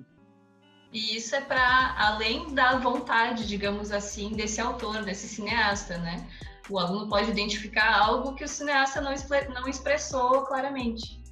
e 0.92 1.16
isso 1.16 1.34
é 1.34 1.40
para 1.40 1.94
além 1.98 2.54
da 2.54 2.78
vontade, 2.78 3.46
digamos 3.46 3.90
assim, 3.90 4.32
desse 4.32 4.60
autor, 4.60 5.04
desse 5.04 5.28
cineasta, 5.28 5.98
né? 5.98 6.26
O 6.70 6.78
aluno 6.78 7.08
pode 7.08 7.30
identificar 7.30 7.98
algo 7.98 8.34
que 8.34 8.44
o 8.44 8.48
cineasta 8.48 9.00
não, 9.00 9.14
não 9.54 9.68
expressou 9.68 10.42
claramente. 10.42 11.22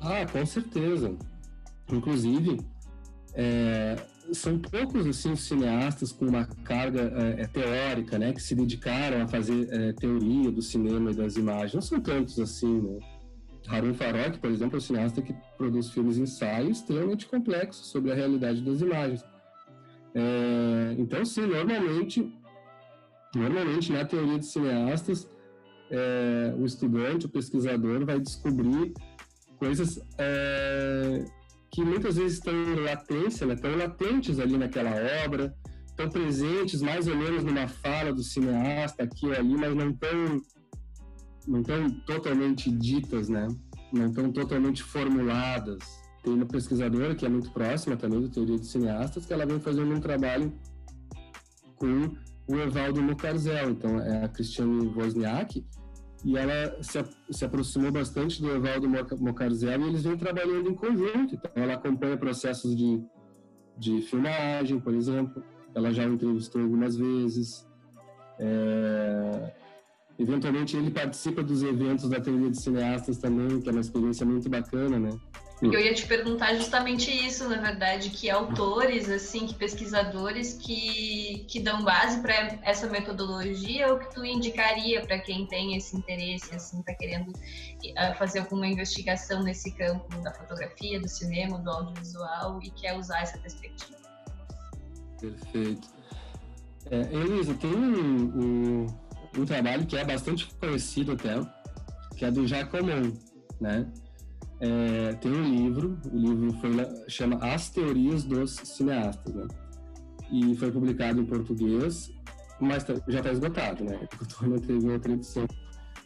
Ah, 0.00 0.24
com 0.30 0.44
certeza. 0.46 1.16
Inclusive, 1.90 2.60
é, 3.34 3.96
são 4.32 4.58
poucos 4.58 5.06
assim 5.06 5.32
os 5.32 5.40
cineastas 5.40 6.12
com 6.12 6.26
uma 6.26 6.44
carga 6.64 7.12
é, 7.16 7.42
é, 7.42 7.46
teórica, 7.46 8.18
né, 8.18 8.32
que 8.32 8.42
se 8.42 8.54
dedicaram 8.54 9.22
a 9.22 9.28
fazer 9.28 9.68
é, 9.72 9.92
teoria 9.92 10.50
do 10.50 10.62
cinema 10.62 11.10
e 11.10 11.14
das 11.14 11.36
imagens. 11.36 11.74
Não 11.74 11.82
são 11.82 12.00
tantos 12.00 12.38
assim, 12.38 12.80
né? 12.80 13.17
Harun 13.68 13.94
Farok, 13.94 14.38
por 14.38 14.50
exemplo, 14.50 14.76
é 14.76 14.78
um 14.78 14.80
cineasta 14.80 15.22
que 15.22 15.34
produz 15.56 15.90
filmes 15.90 16.16
ensaios 16.16 16.78
extremamente 16.78 17.26
complexos 17.26 17.86
sobre 17.88 18.12
a 18.12 18.14
realidade 18.14 18.62
das 18.62 18.80
imagens. 18.80 19.24
É, 20.14 20.94
então, 20.98 21.24
sim, 21.24 21.42
normalmente, 21.42 22.32
normalmente 23.34 23.92
na 23.92 24.04
teoria 24.04 24.38
de 24.38 24.46
cineastas, 24.46 25.28
é, 25.90 26.54
o 26.56 26.64
estudante, 26.64 27.26
o 27.26 27.28
pesquisador 27.28 28.04
vai 28.04 28.18
descobrir 28.18 28.92
coisas 29.58 30.00
é, 30.18 31.24
que 31.70 31.82
muitas 31.82 32.16
vezes 32.16 32.38
estão 32.38 32.54
em 32.54 32.76
latência, 32.76 33.46
né, 33.46 33.54
estão 33.54 33.76
latentes 33.76 34.38
ali 34.38 34.56
naquela 34.56 34.92
obra, 35.24 35.54
estão 35.86 36.08
presentes 36.08 36.80
mais 36.80 37.06
ou 37.06 37.16
menos 37.16 37.44
numa 37.44 37.66
fala 37.68 38.12
do 38.12 38.22
cineasta 38.22 39.02
aqui 39.02 39.26
ou 39.26 39.32
ali, 39.32 39.56
mas 39.56 39.74
não 39.74 39.90
estão 39.90 40.40
não 41.48 41.60
estão 41.60 41.90
totalmente 42.06 42.70
ditas, 42.70 43.28
né? 43.28 43.48
Não 43.92 44.06
estão 44.06 44.30
totalmente 44.30 44.82
formuladas. 44.82 45.78
Tem 46.22 46.34
uma 46.34 46.46
pesquisadora 46.46 47.14
que 47.14 47.24
é 47.24 47.28
muito 47.28 47.50
próxima 47.50 47.96
também 47.96 48.20
do 48.20 48.28
Teoria 48.28 48.58
de 48.58 48.66
Cineastas, 48.66 49.24
que 49.24 49.32
ela 49.32 49.46
vem 49.46 49.58
fazendo 49.58 49.94
um 49.94 50.00
trabalho 50.00 50.52
com 51.76 52.10
o 52.46 52.56
Evaldo 52.56 53.02
Mocarzel, 53.02 53.70
então 53.70 54.00
é 54.00 54.24
a 54.24 54.28
Cristiane 54.28 54.88
Wozniak, 54.88 55.64
e 56.24 56.36
ela 56.36 56.82
se, 56.82 56.98
se 57.30 57.44
aproximou 57.44 57.90
bastante 57.90 58.42
do 58.42 58.50
Evaldo 58.50 58.88
Mocarzel 59.20 59.80
e 59.80 59.88
eles 59.88 60.02
vêm 60.02 60.16
trabalhando 60.16 60.68
em 60.68 60.74
conjunto. 60.74 61.34
Então 61.34 61.50
ela 61.54 61.74
acompanha 61.74 62.16
processos 62.16 62.76
de, 62.76 63.00
de 63.76 64.02
filmagem, 64.02 64.80
por 64.80 64.94
exemplo, 64.94 65.42
ela 65.74 65.92
já 65.92 66.04
entrevistou 66.04 66.60
algumas 66.60 66.96
vezes. 66.96 67.66
É, 68.40 69.54
eventualmente 70.18 70.76
ele 70.76 70.90
participa 70.90 71.42
dos 71.42 71.62
eventos 71.62 72.08
da 72.08 72.20
teoria 72.20 72.50
de 72.50 72.60
cineastas 72.60 73.18
também, 73.18 73.60
que 73.60 73.68
é 73.68 73.72
uma 73.72 73.80
experiência 73.80 74.26
muito 74.26 74.48
bacana, 74.48 74.98
né? 74.98 75.10
Eu 75.60 75.80
ia 75.80 75.92
te 75.92 76.06
perguntar 76.06 76.54
justamente 76.54 77.10
isso, 77.10 77.48
na 77.48 77.56
verdade, 77.56 78.10
que 78.10 78.30
autores, 78.30 79.10
assim, 79.10 79.44
que 79.44 79.54
pesquisadores 79.54 80.54
que, 80.54 81.44
que 81.48 81.58
dão 81.58 81.82
base 81.82 82.20
para 82.20 82.32
essa 82.62 82.86
metodologia 82.86 83.92
ou 83.92 83.98
que 83.98 84.14
tu 84.14 84.24
indicaria 84.24 85.04
para 85.04 85.18
quem 85.18 85.46
tem 85.46 85.76
esse 85.76 85.96
interesse, 85.96 86.54
assim, 86.54 86.78
está 86.78 86.94
querendo 86.94 87.30
uh, 87.30 88.16
fazer 88.16 88.38
alguma 88.38 88.68
investigação 88.68 89.42
nesse 89.42 89.72
campo 89.72 90.16
da 90.22 90.32
fotografia, 90.32 91.00
do 91.00 91.08
cinema, 91.08 91.58
do 91.58 91.70
audiovisual 91.70 92.60
e 92.62 92.70
quer 92.70 92.96
usar 92.96 93.22
essa 93.22 93.36
perspectiva. 93.38 93.98
Perfeito. 95.20 95.88
É, 96.88 97.00
Elisa, 97.12 97.54
tem 97.54 97.74
um, 97.74 98.84
um 98.84 98.86
um 99.38 99.44
trabalho 99.44 99.86
que 99.86 99.96
é 99.96 100.04
bastante 100.04 100.48
conhecido 100.60 101.12
até, 101.12 101.40
que 102.16 102.24
é 102.24 102.30
do 102.30 102.46
Jacomon, 102.46 103.12
né? 103.60 103.86
É, 104.60 105.12
tem 105.14 105.30
um 105.30 105.44
livro, 105.44 105.98
o 106.12 106.16
livro 106.16 106.52
foi, 106.54 106.70
chama 107.08 107.36
As 107.36 107.70
Teorias 107.70 108.24
dos 108.24 108.56
Cineastas, 108.56 109.32
né? 109.32 109.46
E 110.30 110.56
foi 110.56 110.70
publicado 110.72 111.20
em 111.20 111.24
português, 111.24 112.12
mas 112.60 112.82
tá, 112.82 112.94
já 113.06 113.18
está 113.18 113.30
esgotado, 113.30 113.84
né? 113.84 114.08
Não 114.42 114.58
teve 114.58 114.90
outra 114.90 115.12
edição. 115.12 115.46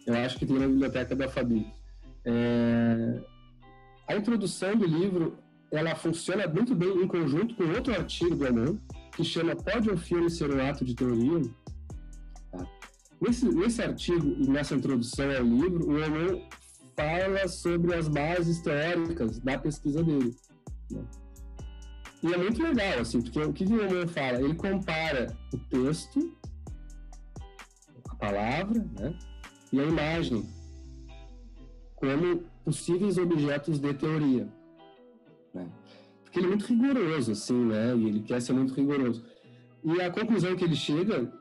Eu 0.07 0.15
acho 0.15 0.39
que 0.39 0.47
tem 0.47 0.59
na 0.59 0.67
biblioteca 0.67 1.17
da 1.17 1.29
Fabi. 1.29 1.67
É, 2.25 3.21
a 4.07 4.17
introdução 4.17 4.77
do 4.77 4.85
livro, 4.85 5.39
ela 5.71 5.95
funciona 5.95 6.47
muito 6.47 6.75
bem 6.75 6.91
em 7.03 7.07
conjunto 7.07 7.55
com 7.55 7.65
outro 7.65 7.95
artigo 7.95 8.37
do 8.37 8.47
Anon, 8.47 8.77
que 9.17 9.25
chama 9.25 9.57
Pode 9.57 9.91
um 9.91 9.97
filme 9.97 10.31
ser 10.31 10.51
um 10.51 10.69
ato 10.69 10.85
de 10.85 10.95
teoria? 10.95 11.43
Nesse, 13.23 13.49
nesse 13.49 13.81
artigo 13.81 14.35
e 14.37 14.51
nessa 14.51 14.75
introdução 14.75 15.31
ao 15.31 15.45
livro, 15.45 15.89
o 15.89 15.97
Enon 15.97 16.41
fala 16.97 17.47
sobre 17.47 17.95
as 17.95 18.09
bases 18.09 18.61
teóricas 18.61 19.39
da 19.39 19.57
pesquisa 19.57 20.03
dele. 20.03 20.35
Né? 20.91 21.05
E 22.25 22.35
é 22.35 22.37
muito 22.37 22.61
legal, 22.61 22.99
assim, 22.99 23.23
porque 23.23 23.41
o 23.41 23.53
que 23.53 23.65
o 23.65 23.81
Enon 23.81 24.09
fala? 24.09 24.43
Ele 24.43 24.55
compara 24.55 25.37
o 25.55 25.59
texto, 25.59 26.37
a 28.09 28.15
palavra, 28.17 28.85
né, 28.99 29.17
e 29.73 29.79
a 29.79 29.85
imagem 29.85 30.45
como 31.95 32.43
possíveis 32.65 33.19
objetos 33.19 33.79
de 33.79 33.95
teoria. 33.95 34.49
Né? 35.55 35.71
Porque 36.25 36.41
ele 36.41 36.47
é 36.47 36.51
muito 36.51 36.67
rigoroso, 36.67 37.31
assim, 37.31 37.67
né, 37.67 37.95
e 37.97 38.05
ele 38.05 38.23
quer 38.23 38.43
ser 38.43 38.53
muito 38.53 38.75
rigoroso. 38.75 39.25
E 39.85 40.01
a 40.01 40.11
conclusão 40.11 40.57
que 40.57 40.65
ele 40.65 40.75
chega 40.75 41.33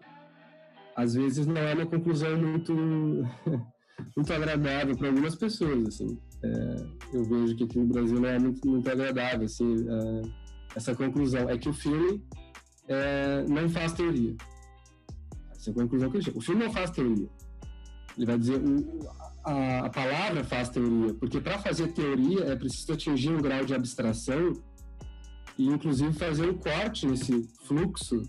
às 0.96 1.14
vezes 1.14 1.46
não 1.46 1.58
é 1.58 1.74
uma 1.74 1.86
conclusão 1.86 2.38
muito 2.38 2.74
muito 4.16 4.34
agradável 4.34 4.96
para 4.96 5.08
algumas 5.08 5.36
pessoas 5.36 5.88
assim. 5.88 6.18
É, 6.44 6.76
eu 7.14 7.24
vejo 7.24 7.56
que 7.56 7.64
aqui 7.64 7.80
no 7.80 7.88
Brasil 7.88 8.20
não 8.20 8.30
é 8.30 8.40
muito, 8.40 8.68
muito 8.68 8.90
agradável 8.90 9.46
assim 9.46 9.86
é, 9.88 10.22
essa 10.76 10.96
conclusão. 10.96 11.50
É 11.50 11.58
que 11.58 11.70
o 11.70 11.74
filme 11.74 12.24
é, 12.88 13.46
não 13.48 13.70
faz 13.70 13.94
teoria. 13.94 14.36
Essa 15.52 15.70
é 15.70 15.72
a 15.72 15.76
conclusão 15.76 16.10
que 16.10 16.18
eu 16.18 16.22
chego. 16.22 16.40
o 16.40 16.42
filme 16.42 16.64
não 16.64 16.72
faz 16.72 16.90
teoria. 16.92 17.30
Ele 18.18 18.26
vai 18.26 18.38
dizer 18.38 18.62
o, 18.62 19.08
a, 19.44 19.86
a 19.86 19.90
palavra 19.90 20.44
faz 20.44 20.70
teoria 20.70 21.14
porque 21.14 21.40
para 21.40 21.60
fazer 21.60 21.94
teoria 21.94 22.46
é 22.46 22.56
preciso 22.56 22.94
atingir 22.94 23.30
um 23.30 23.42
grau 23.42 23.64
de 23.66 23.74
abstração 23.74 24.54
e 25.58 25.68
inclusive 25.68 26.14
fazer 26.14 26.50
um 26.50 26.58
corte 26.58 27.06
nesse 27.06 27.48
fluxo 27.66 28.24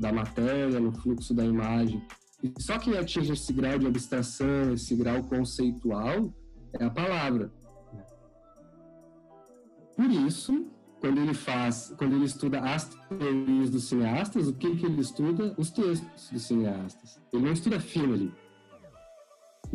da 0.00 0.12
matéria, 0.12 0.80
no 0.80 0.92
fluxo 0.92 1.34
da 1.34 1.44
imagem. 1.44 2.02
E 2.42 2.50
só 2.58 2.78
quem 2.78 2.96
atinge 2.96 3.32
esse 3.32 3.52
grau 3.52 3.78
de 3.78 3.86
abstração, 3.86 4.72
esse 4.72 4.96
grau 4.96 5.22
conceitual, 5.24 6.32
é 6.78 6.84
a 6.84 6.90
palavra. 6.90 7.52
Por 9.94 10.10
isso, 10.10 10.66
quando 11.00 11.20
ele 11.20 11.34
faz, 11.34 11.94
quando 11.98 12.14
ele 12.16 12.24
estuda 12.24 12.60
as 12.60 12.88
teorias 12.88 13.68
dos 13.68 13.84
cineastas, 13.84 14.48
o 14.48 14.54
que, 14.54 14.74
que 14.76 14.86
ele 14.86 15.00
estuda? 15.00 15.54
Os 15.58 15.70
textos 15.70 16.30
dos 16.30 16.42
cineastas. 16.42 17.20
Ele 17.32 17.44
não 17.44 17.52
estuda 17.52 17.78
filme 17.78 18.14
ali. 18.14 18.34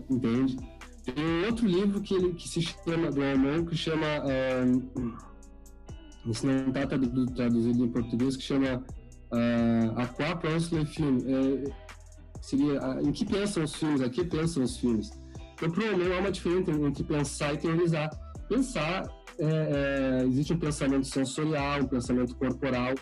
Entende? 0.09 0.57
Tem 1.03 1.23
um 1.23 1.45
outro 1.45 1.67
livro 1.67 2.01
que, 2.01 2.15
ele, 2.15 2.33
que 2.33 2.49
se 2.49 2.61
chama, 2.63 3.11
do 3.11 3.21
Armand, 3.21 3.65
que 3.65 3.75
chama. 3.75 4.07
Um, 4.25 5.15
isso 6.31 6.47
não 6.47 6.67
está 6.69 6.87
traduzido 6.87 7.85
em 7.85 7.89
português, 7.89 8.35
que 8.35 8.41
chama 8.41 8.83
uh, 9.35 9.99
a 9.99 10.07
qual 10.07 10.37
pensa 10.37 10.85
filme? 10.85 11.23
É, 11.31 11.85
seria 12.41 12.79
em 13.03 13.11
que 13.11 13.25
pensam 13.25 13.63
os 13.63 13.75
filmes, 13.75 14.01
a 14.01 14.09
que 14.09 14.23
pensam 14.23 14.63
os 14.63 14.77
filmes. 14.77 15.09
Então, 15.55 15.71
provavelmente 15.71 16.13
há 16.13 16.19
uma 16.19 16.31
diferença 16.31 16.71
entre 16.71 17.03
pensar 17.03 17.53
e 17.53 17.57
teorizar. 17.57 18.09
Pensar, 18.47 19.03
é, 19.39 20.21
é, 20.21 20.25
existe 20.27 20.53
um 20.53 20.59
pensamento 20.59 21.07
sensorial, 21.07 21.81
um 21.81 21.87
pensamento 21.87 22.35
corporal. 22.35 22.93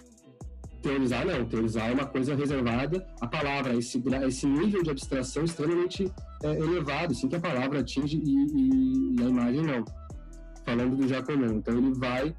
Teorizar, 0.82 1.26
não. 1.26 1.46
Teorizar 1.46 1.90
é 1.90 1.94
uma 1.94 2.06
coisa 2.06 2.36
reservada 2.36 3.06
à 3.22 3.28
palavra, 3.28 3.76
esse, 3.76 4.02
esse 4.28 4.46
nível 4.46 4.84
de 4.84 4.92
abstração 4.92 5.44
extremamente 5.44 6.12
é, 6.44 6.52
elevado, 6.52 7.12
assim, 7.12 7.28
que 7.28 7.36
a 7.36 7.40
palavra 7.40 7.80
atinge 7.80 8.18
e, 8.18 8.32
e, 8.32 9.16
e 9.20 9.24
a 9.24 9.30
imagem 9.30 9.62
não. 9.62 9.84
Falando 10.66 10.96
do 10.96 11.08
Jacomon. 11.08 11.56
Então, 11.56 11.78
ele 11.78 11.94
vai 11.96 12.34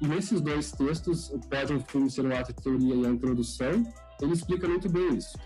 e 0.00 0.08
nesses 0.08 0.40
dois 0.40 0.72
textos, 0.72 1.32
Pode 1.50 1.72
um 1.72 1.80
filme 1.80 2.10
ser 2.10 2.24
um 2.24 2.36
ato 2.36 2.52
de 2.52 2.62
teoria 2.62 2.94
e 2.94 3.06
a 3.06 3.10
introdução, 3.10 3.84
ele 4.20 4.32
explica 4.32 4.68
muito 4.68 4.88
bem 4.88 5.16
isso. 5.16 5.38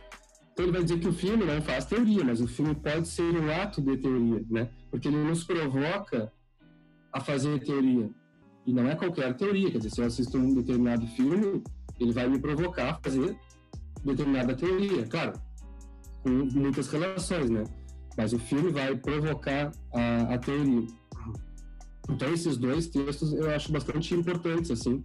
Então 0.53 0.65
ele 0.67 0.73
vai 0.73 0.83
dizer 0.85 1.01
que 1.01 1.09
o 1.09 1.13
filme 1.13 1.45
não 1.45 1.61
faz 1.63 1.85
teoria, 1.85 2.25
mas 2.25 2.41
o 2.41 2.47
filme 2.47 2.75
pode 2.75 3.09
ser 3.09 3.23
um 3.23 3.51
ato 3.51 3.83
de 3.83 3.97
teoria, 3.97 4.45
né? 4.49 4.71
Porque 4.91 5.09
ele 5.09 5.17
nos 5.17 5.43
provoca 5.43 6.33
a 7.13 7.21
fazer 7.21 7.59
teoria. 7.65 8.09
E 8.65 8.73
não 8.73 8.89
é 8.89 8.95
qualquer 8.95 9.35
teoria, 9.37 9.71
quer 9.71 9.79
dizer, 9.79 9.91
se 9.91 10.01
eu 10.01 10.07
assisto 10.07 10.39
um 10.39 10.55
determinado 10.55 11.07
filme, 11.09 11.63
ele 11.99 12.13
vai 12.13 12.29
me 12.29 12.39
provocar 12.39 12.91
a 12.91 12.95
fazer 13.03 13.37
determinada 14.05 14.55
teoria. 14.55 15.07
Claro, 15.07 15.33
com 16.23 16.31
muitas 16.31 16.89
relações, 16.89 17.51
né? 17.51 17.65
Mas 18.17 18.33
o 18.33 18.39
filme 18.39 18.71
vai 18.71 18.95
provocar 18.97 19.73
a, 19.93 20.35
a 20.35 20.39
teoria. 20.39 20.87
Então, 22.11 22.33
esses 22.33 22.57
dois 22.57 22.87
textos 22.87 23.33
eu 23.33 23.51
acho 23.51 23.73
bastante 23.73 24.15
importantes, 24.15 24.71
assim, 24.71 25.01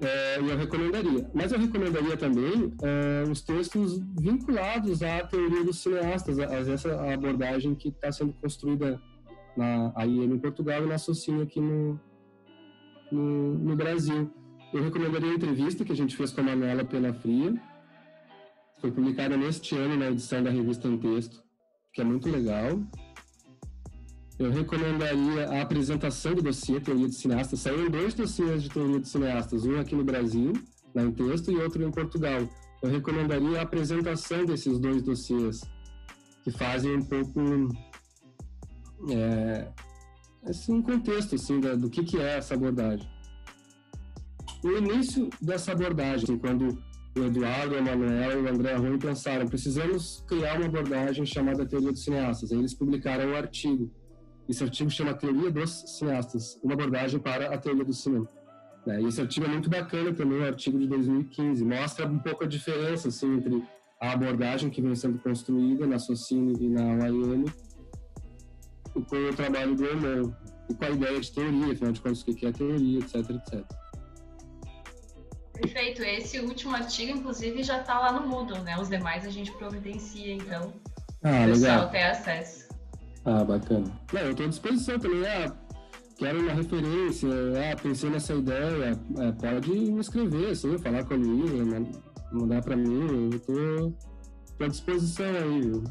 é, 0.00 0.38
eu 0.38 0.56
recomendaria. 0.56 1.30
Mas 1.34 1.52
eu 1.52 1.58
recomendaria 1.58 2.16
também 2.16 2.72
é, 2.82 3.30
os 3.30 3.42
textos 3.42 4.00
vinculados 4.18 5.02
à 5.02 5.22
teoria 5.26 5.62
dos 5.62 5.78
cineastas, 5.78 6.38
a, 6.38 6.46
a 6.46 6.56
essa 6.56 7.12
abordagem 7.12 7.74
que 7.74 7.88
está 7.88 8.10
sendo 8.10 8.32
construída 8.34 9.00
na 9.56 9.92
AIM 9.96 10.24
em 10.24 10.38
Portugal 10.38 10.82
e 10.82 10.86
na 10.86 10.96
Socina 10.96 11.42
aqui 11.42 11.60
no, 11.60 12.00
no, 13.12 13.58
no, 13.58 13.76
Brasil. 13.76 14.30
Eu 14.72 14.82
recomendaria 14.82 15.32
a 15.32 15.34
entrevista 15.34 15.84
que 15.84 15.92
a 15.92 15.96
gente 15.96 16.16
fez 16.16 16.32
com 16.32 16.40
a 16.40 16.44
Manuela 16.44 16.84
Pena 16.84 17.12
Fria, 17.12 17.52
foi 18.80 18.90
publicada 18.90 19.36
neste 19.36 19.76
ano 19.76 19.96
na 19.98 20.10
edição 20.10 20.42
da 20.42 20.48
revista 20.48 20.88
Em 20.88 20.96
Texto, 20.96 21.42
que 21.92 22.00
é 22.00 22.04
muito 22.04 22.30
legal 22.30 22.80
eu 24.40 24.50
recomendaria 24.50 25.50
a 25.50 25.60
apresentação 25.60 26.34
do 26.34 26.40
dossiê 26.40 26.80
Teoria 26.80 27.06
de 27.06 27.14
Cineastas. 27.14 27.60
Saíram 27.60 27.90
dois 27.90 28.14
dossiês 28.14 28.62
de 28.62 28.70
Teoria 28.70 28.98
de 28.98 29.06
Cineastas, 29.06 29.66
um 29.66 29.78
aqui 29.78 29.94
no 29.94 30.02
Brasil, 30.02 30.54
lá 30.94 31.02
em 31.04 31.12
texto, 31.12 31.52
e 31.52 31.56
outro 31.56 31.84
em 31.84 31.90
Portugal. 31.90 32.48
Eu 32.82 32.90
recomendaria 32.90 33.58
a 33.58 33.62
apresentação 33.62 34.46
desses 34.46 34.78
dois 34.78 35.02
dossiês, 35.02 35.60
que 36.42 36.50
fazem 36.50 36.96
um 36.96 37.04
pouco... 37.04 37.68
É, 39.10 39.68
esse 40.48 40.72
um 40.72 40.80
contexto 40.80 41.34
assim 41.34 41.60
da, 41.60 41.74
do 41.74 41.90
que 41.90 42.02
que 42.02 42.18
é 42.18 42.38
essa 42.38 42.54
abordagem. 42.54 43.06
No 44.64 44.78
início 44.78 45.28
dessa 45.38 45.72
abordagem, 45.72 46.24
assim, 46.24 46.38
quando 46.38 46.78
o 47.14 47.24
Eduardo, 47.24 47.74
o 47.74 47.78
Emanuel 47.78 48.40
e 48.40 48.42
o 48.42 48.48
André 48.48 48.74
Rui 48.74 48.96
pensaram, 48.96 49.46
precisamos 49.46 50.24
criar 50.26 50.56
uma 50.56 50.64
abordagem 50.64 51.26
chamada 51.26 51.66
Teoria 51.66 51.92
dos 51.92 52.02
Cineastas. 52.02 52.50
Aí 52.52 52.58
eles 52.58 52.72
publicaram 52.72 53.32
um 53.32 53.36
artigo. 53.36 53.99
Esse 54.50 54.64
artigo 54.64 54.90
chama 54.90 55.14
Teoria 55.14 55.48
dos 55.48 55.70
Cineastas, 55.70 56.58
uma 56.60 56.74
abordagem 56.74 57.20
para 57.20 57.54
a 57.54 57.56
teoria 57.56 57.84
do 57.84 57.92
cinema. 57.92 58.28
Né? 58.84 59.00
E 59.00 59.06
esse 59.06 59.20
artigo 59.20 59.46
é 59.46 59.48
muito 59.48 59.70
bacana 59.70 60.12
também, 60.12 60.40
o 60.40 60.44
artigo 60.44 60.76
de 60.76 60.88
2015. 60.88 61.64
Mostra 61.64 62.04
um 62.04 62.18
pouco 62.18 62.42
a 62.42 62.46
diferença 62.48 63.08
assim, 63.08 63.36
entre 63.36 63.62
a 64.00 64.10
abordagem 64.10 64.68
que 64.68 64.82
vem 64.82 64.96
sendo 64.96 65.20
construída 65.20 65.86
na 65.86 66.00
Socini 66.00 66.56
e 66.60 66.68
na 66.68 66.82
UAM 66.82 67.44
e 68.96 69.00
com 69.02 69.16
o 69.16 69.34
trabalho 69.34 69.76
do 69.76 69.86
Herman, 69.86 70.34
e 70.68 70.74
com 70.74 70.84
a 70.84 70.90
ideia 70.90 71.20
de 71.20 71.30
teoria, 71.30 71.72
afinal 71.72 71.92
de 71.92 72.00
contas, 72.00 72.22
o 72.22 72.24
que 72.24 72.44
é 72.44 72.50
teoria, 72.50 72.98
etc, 72.98 73.30
etc. 73.30 73.64
Perfeito. 75.52 76.02
Esse 76.02 76.40
último 76.40 76.74
artigo, 76.74 77.18
inclusive, 77.18 77.62
já 77.62 77.82
está 77.82 78.00
lá 78.00 78.12
no 78.12 78.26
Moodle, 78.26 78.64
né? 78.64 78.76
Os 78.80 78.88
demais 78.88 79.24
a 79.24 79.30
gente 79.30 79.52
providencia, 79.52 80.34
então. 80.34 80.72
Ah, 81.22 81.44
o 81.44 81.50
pessoal 81.50 81.76
legal. 81.76 81.90
ter 81.90 82.02
acesso. 82.02 82.69
Ah, 83.24 83.44
bacana. 83.44 83.84
Não, 84.12 84.20
eu 84.20 84.30
estou 84.30 84.46
à 84.46 84.48
disposição 84.48 84.98
também. 84.98 85.26
Ah, 85.26 85.52
quero 86.20 86.40
uma 86.40 86.52
referência, 86.52 87.28
ah, 87.28 87.76
pensei 87.82 88.08
nessa 88.10 88.34
ideia, 88.34 88.96
é, 89.18 89.32
pode 89.32 89.70
me 89.70 90.00
escrever, 90.00 90.50
assim, 90.50 90.78
falar 90.78 91.04
com 91.04 91.14
a 91.14 91.16
Luísa, 91.16 91.64
mandar 92.30 92.62
para 92.62 92.76
mim, 92.76 93.08
eu 93.08 93.30
estou 93.30 93.96
à 94.60 94.68
disposição 94.68 95.26
aí, 95.26 95.62
viu? 95.62 95.82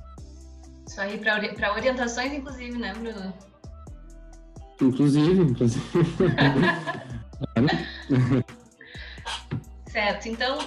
Isso 0.87 1.01
aí, 1.01 1.17
para 1.17 1.73
orientações, 1.73 2.31
inclusive, 2.33 2.77
né, 2.77 2.93
Bruno? 2.93 3.33
Inclusive, 4.81 5.41
inclusive. 5.41 5.83
certo, 9.91 10.27
então, 10.27 10.59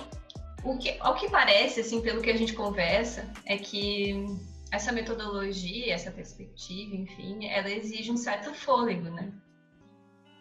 o 0.64 0.76
que, 0.76 0.96
ao 1.00 1.14
que 1.14 1.30
parece, 1.30 1.80
assim, 1.80 2.00
pelo 2.00 2.20
que 2.20 2.30
a 2.30 2.36
gente 2.36 2.52
conversa, 2.52 3.30
é 3.46 3.56
que 3.56 4.26
essa 4.72 4.90
metodologia, 4.90 5.92
essa 5.92 6.10
perspectiva, 6.10 6.96
enfim, 6.96 7.46
ela 7.46 7.70
exige 7.70 8.10
um 8.10 8.16
certo 8.16 8.54
fôlego, 8.54 9.10
né? 9.10 9.30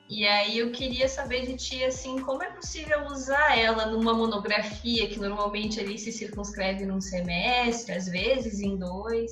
E 0.10 0.26
aí 0.26 0.58
eu 0.58 0.72
queria 0.72 1.08
saber 1.08 1.46
de 1.46 1.58
ti, 1.58 1.84
assim, 1.84 2.20
como 2.22 2.42
é 2.42 2.50
possível 2.52 3.06
usar 3.08 3.58
ela 3.58 3.86
numa 3.88 4.14
monografia 4.14 5.08
que 5.10 5.20
normalmente 5.20 5.80
ali 5.82 5.98
se 5.98 6.12
circunscreve 6.14 6.86
num 6.86 7.02
semestre, 7.02 7.94
às 7.94 8.08
vezes 8.08 8.62
em 8.62 8.78
dois. 8.78 9.32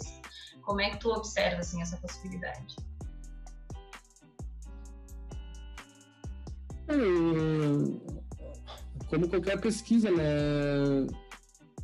Como 0.62 0.82
é 0.82 0.90
que 0.90 1.00
tu 1.00 1.10
observa, 1.10 1.62
assim, 1.62 1.82
essa 1.82 1.98
possibilidade? 1.98 2.76
como 9.10 9.30
qualquer 9.30 9.60
pesquisa, 9.62 10.10
né, 10.10 10.26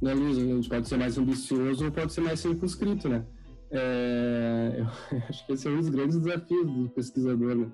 né, 0.01 0.13
Luiz? 0.13 0.37
A 0.37 0.41
gente 0.41 0.69
pode 0.69 0.87
ser 0.87 0.97
mais 0.97 1.17
ambicioso 1.17 1.85
ou 1.85 1.91
pode 1.91 2.13
ser 2.13 2.21
mais 2.21 2.39
circunscrito, 2.39 3.09
né? 3.09 3.25
É, 3.71 4.75
eu 5.11 5.17
acho 5.29 5.45
que 5.45 5.53
esse 5.53 5.67
é 5.67 5.71
um 5.71 5.77
dos 5.77 5.89
grandes 5.89 6.17
desafios 6.19 6.71
do 6.71 6.89
pesquisador, 6.89 7.55
né? 7.55 7.71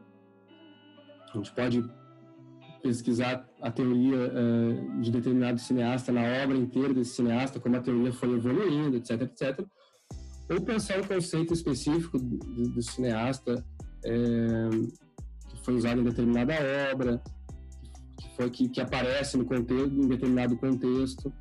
A 1.34 1.38
gente 1.38 1.54
pode 1.54 1.84
pesquisar 2.82 3.48
a 3.62 3.72
teoria 3.72 4.18
uh, 4.18 5.02
de 5.02 5.12
determinado 5.12 5.60
cineasta 5.60 6.12
na 6.12 6.22
obra 6.44 6.58
inteira 6.58 6.94
desse 6.94 7.16
cineasta, 7.16 7.60
como 7.60 7.76
a 7.76 7.80
teoria 7.80 8.12
foi 8.12 8.36
evoluindo, 8.36 8.98
etc, 8.98 9.22
etc. 9.22 9.66
Ou 10.50 10.62
pensar 10.62 11.00
um 11.00 11.04
conceito 11.04 11.54
específico 11.54 12.18
do, 12.18 12.38
do 12.70 12.82
cineasta 12.82 13.64
é, 14.04 14.70
que 15.48 15.64
foi 15.64 15.76
usado 15.76 16.02
em 16.02 16.04
determinada 16.04 16.54
obra, 16.92 17.22
que, 18.20 18.36
foi, 18.36 18.50
que, 18.50 18.70
que 18.70 18.82
aparece 18.82 19.38
no 19.38 19.46
contexto, 19.46 19.94
em 19.94 20.08
determinado 20.08 20.58
contexto. 20.58 21.32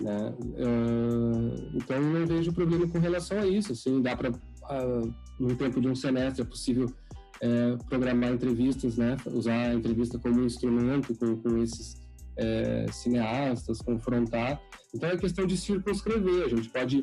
Né? 0.00 0.34
Uh, 0.40 1.70
então, 1.74 2.00
não 2.00 2.26
vejo 2.26 2.52
problema 2.52 2.86
com 2.88 2.98
relação 2.98 3.38
a 3.38 3.46
isso. 3.46 3.72
Assim, 3.72 4.00
dá 4.02 4.16
para, 4.16 4.30
uh, 4.30 5.14
no 5.38 5.56
tempo 5.56 5.80
de 5.80 5.88
um 5.88 5.94
semestre, 5.94 6.42
é 6.42 6.44
possível 6.44 6.92
é, 7.40 7.76
programar 7.88 8.32
entrevistas, 8.32 8.96
né? 8.96 9.16
Usar 9.26 9.70
a 9.70 9.74
entrevista 9.74 10.18
como 10.18 10.42
instrumento 10.42 11.14
com, 11.14 11.36
com 11.36 11.62
esses 11.62 11.96
é, 12.36 12.86
cineastas, 12.90 13.80
confrontar. 13.80 14.60
Então 14.94 15.10
é 15.10 15.16
questão 15.16 15.46
de 15.46 15.56
circunscrever. 15.56 16.44
A 16.44 16.48
gente 16.48 16.68
pode 16.68 17.02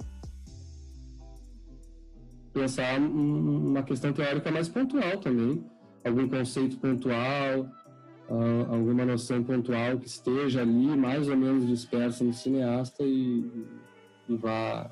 pensar 2.53 2.99
uma 2.99 3.83
questão 3.83 4.13
teórica 4.13 4.51
mais 4.51 4.69
pontual 4.69 5.17
também, 5.17 5.63
algum 6.05 6.27
conceito 6.27 6.77
pontual, 6.77 7.69
alguma 8.69 9.05
noção 9.05 9.43
pontual 9.43 9.99
que 9.99 10.07
esteja 10.07 10.61
ali 10.61 10.95
mais 10.97 11.27
ou 11.27 11.37
menos 11.37 11.67
dispersa 11.67 12.23
no 12.23 12.33
cineasta 12.33 13.03
e, 13.03 13.67
e 14.27 14.35
vá 14.35 14.89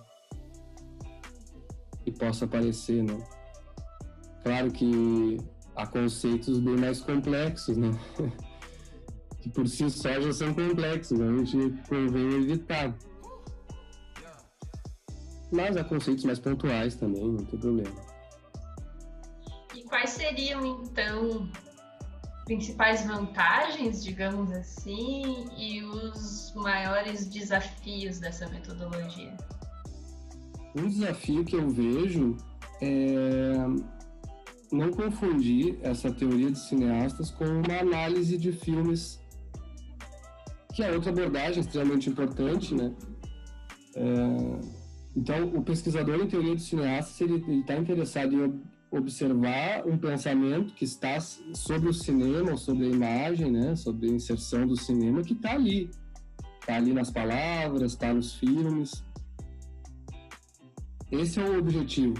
e 2.06 2.12
possa 2.12 2.46
aparecer, 2.46 3.04
né? 3.04 3.18
Claro 4.44 4.72
que 4.72 5.38
há 5.76 5.86
conceitos 5.86 6.60
bem 6.60 6.78
mais 6.78 7.02
complexos, 7.02 7.78
né? 7.78 7.92
que 9.42 9.50
por 9.50 9.68
si 9.68 9.90
só 9.90 10.22
já 10.22 10.34
são 10.34 10.54
complexos, 10.54 11.20
a 11.20 11.44
gente 11.44 11.82
convém 11.88 12.44
evitar. 12.44 12.96
Mas 15.52 15.76
há 15.76 15.84
conceitos 15.84 16.24
mais 16.24 16.40
pontuais 16.40 16.96
também, 16.96 17.28
não 17.28 17.44
tem 17.46 17.60
problema. 17.60 17.96
E 19.76 19.84
quais 19.84 20.12
seriam, 20.12 20.66
então, 20.66 21.50
principais 22.52 23.06
vantagens, 23.06 24.04
digamos 24.04 24.52
assim, 24.52 25.46
e 25.58 25.82
os 25.84 26.52
maiores 26.54 27.26
desafios 27.26 28.20
dessa 28.20 28.50
metodologia? 28.50 29.34
Um 30.76 30.90
desafio 30.90 31.46
que 31.46 31.56
eu 31.56 31.70
vejo 31.70 32.36
é 32.82 33.56
não 34.70 34.92
confundir 34.92 35.78
essa 35.82 36.12
teoria 36.12 36.52
de 36.52 36.60
cineastas 36.60 37.32
com 37.32 37.46
uma 37.46 37.80
análise 37.80 38.38
de 38.38 38.52
filmes, 38.52 39.22
que 40.74 40.84
é 40.84 40.92
outra 40.92 41.12
abordagem 41.12 41.62
extremamente 41.62 42.10
importante, 42.10 42.76
né? 42.76 42.94
É, 43.96 44.04
então, 45.16 45.56
o 45.56 45.62
pesquisador 45.62 46.20
em 46.20 46.28
teoria 46.28 46.56
de 46.56 46.62
cineastas 46.62 47.20
ele 47.22 47.62
está 47.62 47.78
interessado 47.78 48.34
em 48.34 48.62
observar 48.92 49.88
um 49.88 49.98
pensamento 49.98 50.74
que 50.74 50.84
está 50.84 51.18
sobre 51.20 51.90
o 51.90 51.94
cinema, 51.94 52.58
sobre 52.58 52.88
a 52.88 52.90
imagem, 52.90 53.50
né? 53.50 53.76
Sobre 53.76 54.10
a 54.10 54.14
inserção 54.14 54.68
do 54.68 54.76
cinema 54.76 55.22
que 55.22 55.34
está 55.34 55.54
ali, 55.54 55.90
está 56.60 56.76
ali 56.76 56.94
nas 56.94 57.10
palavras, 57.10 57.94
está 57.94 58.14
nos 58.14 58.36
filmes. 58.36 59.04
Esse 61.10 61.40
é 61.40 61.44
o 61.44 61.60
objetivo. 61.60 62.16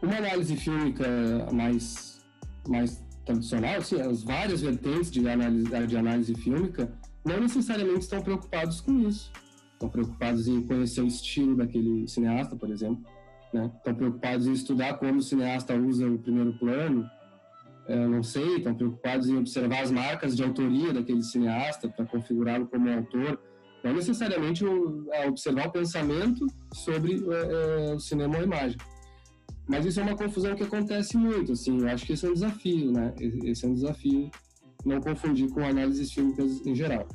Uma 0.00 0.16
análise 0.16 0.56
fílmica 0.56 1.06
mais, 1.52 2.24
mais 2.68 3.04
tradicional, 3.24 3.76
assim, 3.76 4.00
as 4.00 4.22
várias 4.22 4.60
vertentes 4.60 5.10
de 5.10 5.28
análise, 5.28 5.86
de 5.86 5.96
análise 5.96 6.34
fílmica 6.34 6.92
não 7.24 7.40
necessariamente 7.40 8.00
estão 8.00 8.20
preocupados 8.20 8.80
com 8.80 9.00
isso. 9.00 9.30
Estão 9.74 9.88
preocupados 9.88 10.46
em 10.46 10.62
conhecer 10.62 11.02
o 11.02 11.06
estilo 11.06 11.56
daquele 11.56 12.06
cineasta, 12.08 12.56
por 12.56 12.70
exemplo. 12.70 13.04
Né? 13.52 13.70
Estão 13.76 13.94
preocupados 13.94 14.46
em 14.46 14.52
estudar 14.52 14.94
como 14.94 15.18
o 15.18 15.22
cineasta 15.22 15.74
usa 15.74 16.06
o 16.08 16.18
primeiro 16.18 16.52
plano. 16.54 17.08
É, 17.86 18.06
não 18.06 18.22
sei, 18.22 18.56
estão 18.56 18.74
preocupados 18.74 19.28
em 19.28 19.36
observar 19.36 19.82
as 19.82 19.90
marcas 19.90 20.36
de 20.36 20.42
autoria 20.42 20.92
daquele 20.92 21.22
cineasta 21.22 21.88
para 21.88 22.06
configurá-lo 22.06 22.66
como 22.66 22.90
autor. 22.90 23.38
Não 23.82 23.92
necessariamente 23.94 24.64
observar 25.28 25.68
o 25.68 25.72
pensamento 25.72 26.46
sobre 26.72 27.14
é, 27.14 27.90
é, 27.90 27.94
o 27.94 27.98
cinema 27.98 28.36
ou 28.36 28.40
a 28.40 28.44
imagem. 28.44 28.78
Mas 29.68 29.84
isso 29.84 30.00
é 30.00 30.02
uma 30.02 30.16
confusão 30.16 30.54
que 30.54 30.62
acontece 30.62 31.16
muito, 31.16 31.52
assim, 31.52 31.80
eu 31.80 31.88
acho 31.88 32.04
que 32.04 32.12
esse 32.12 32.26
é 32.26 32.28
um 32.28 32.34
desafio, 32.34 32.92
né? 32.92 33.14
Esse 33.44 33.64
é 33.64 33.68
um 33.68 33.74
desafio, 33.74 34.30
não 34.84 35.00
confundir 35.00 35.48
com 35.50 35.64
análises 35.64 36.12
fílmicas 36.12 36.64
em 36.66 36.74
geral. 36.74 37.06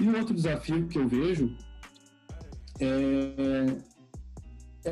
E 0.00 0.08
outro 0.08 0.34
desafio 0.34 0.86
que 0.86 0.98
eu 0.98 1.08
vejo 1.08 1.56
é, 2.80 3.66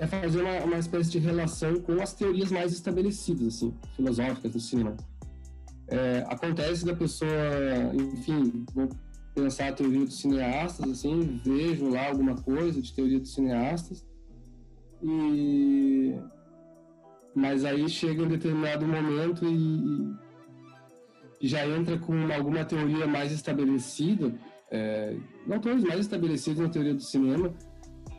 é 0.01 0.07
fazer 0.07 0.43
uma, 0.43 0.65
uma 0.65 0.79
espécie 0.79 1.11
de 1.11 1.19
relação 1.19 1.81
com 1.81 2.01
as 2.03 2.15
teorias 2.15 2.51
mais 2.51 2.73
estabelecidas, 2.73 3.47
assim, 3.49 3.75
filosóficas 3.95 4.53
do 4.53 4.61
cinema. 4.61 4.97
É, 5.89 6.25
acontece 6.29 6.85
da 6.85 6.95
pessoa, 6.95 7.31
enfim, 7.95 8.65
vou 8.75 8.89
pensar 9.35 9.69
a 9.69 9.73
teoria 9.73 10.05
dos 10.05 10.19
cineastas, 10.19 10.91
assim, 10.91 11.41
vejo 11.45 11.89
lá 11.89 12.09
alguma 12.09 12.35
coisa 12.35 12.81
de 12.81 12.93
teoria 12.93 13.21
dos 13.21 13.33
cineastas 13.35 14.05
e 15.03 16.15
mas 17.35 17.67
aí 17.67 17.87
chega 17.87 18.23
um 18.23 18.29
determinado 18.29 18.87
momento 18.87 19.45
e, 19.45 20.15
e 21.39 21.47
já 21.47 21.67
entra 21.69 21.99
com 21.99 22.15
alguma 22.33 22.65
teoria 22.65 23.07
mais 23.07 23.31
estabelecida, 23.31 24.35
é, 24.71 25.15
não 25.47 25.61
teorias 25.61 25.85
mais 25.85 26.01
estabelecidas 26.01 26.61
na 26.61 26.71
teoria 26.71 26.95
do 26.95 27.03
cinema, 27.03 27.53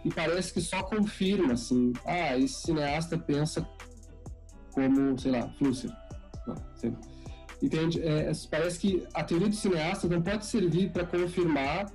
e 0.06 0.10
parece 0.10 0.54
que 0.54 0.62
só 0.62 0.84
confirma, 0.84 1.54
assim, 1.54 1.94
ah, 2.06 2.38
esse 2.38 2.62
cineasta 2.62 3.18
pensa 3.18 3.68
como, 4.74 5.18
sei 5.18 5.32
lá, 5.32 5.50
Flusser. 5.58 5.92
Entende? 7.62 8.02
É, 8.02 8.32
parece 8.50 8.80
que 8.80 9.04
a 9.14 9.24
teoria 9.24 9.50
do 9.50 9.56
cineasta 9.56 10.08
não 10.08 10.22
pode 10.22 10.46
servir 10.46 10.92
para 10.92 11.06
confirmar 11.06 11.92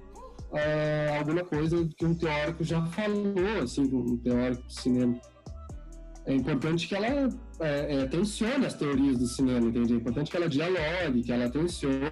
é, 0.52 1.16
alguma 1.18 1.44
coisa 1.44 1.88
que 1.96 2.04
um 2.04 2.14
teórico 2.14 2.64
já 2.64 2.84
falou, 2.86 3.62
assim, 3.62 3.82
um 3.82 4.16
teórico 4.18 4.62
do 4.62 4.72
cinema. 4.72 5.20
É 6.26 6.34
importante 6.34 6.86
que 6.86 6.94
ela 6.94 7.06
é, 7.60 8.02
é, 8.02 8.06
tensione 8.06 8.66
as 8.66 8.74
teorias 8.74 9.18
do 9.18 9.26
cinema, 9.26 9.66
entende? 9.66 9.94
É 9.94 9.96
importante 9.96 10.30
que 10.30 10.36
ela 10.36 10.48
dialogue, 10.48 11.22
que 11.22 11.32
ela 11.32 11.48
tensione, 11.48 12.10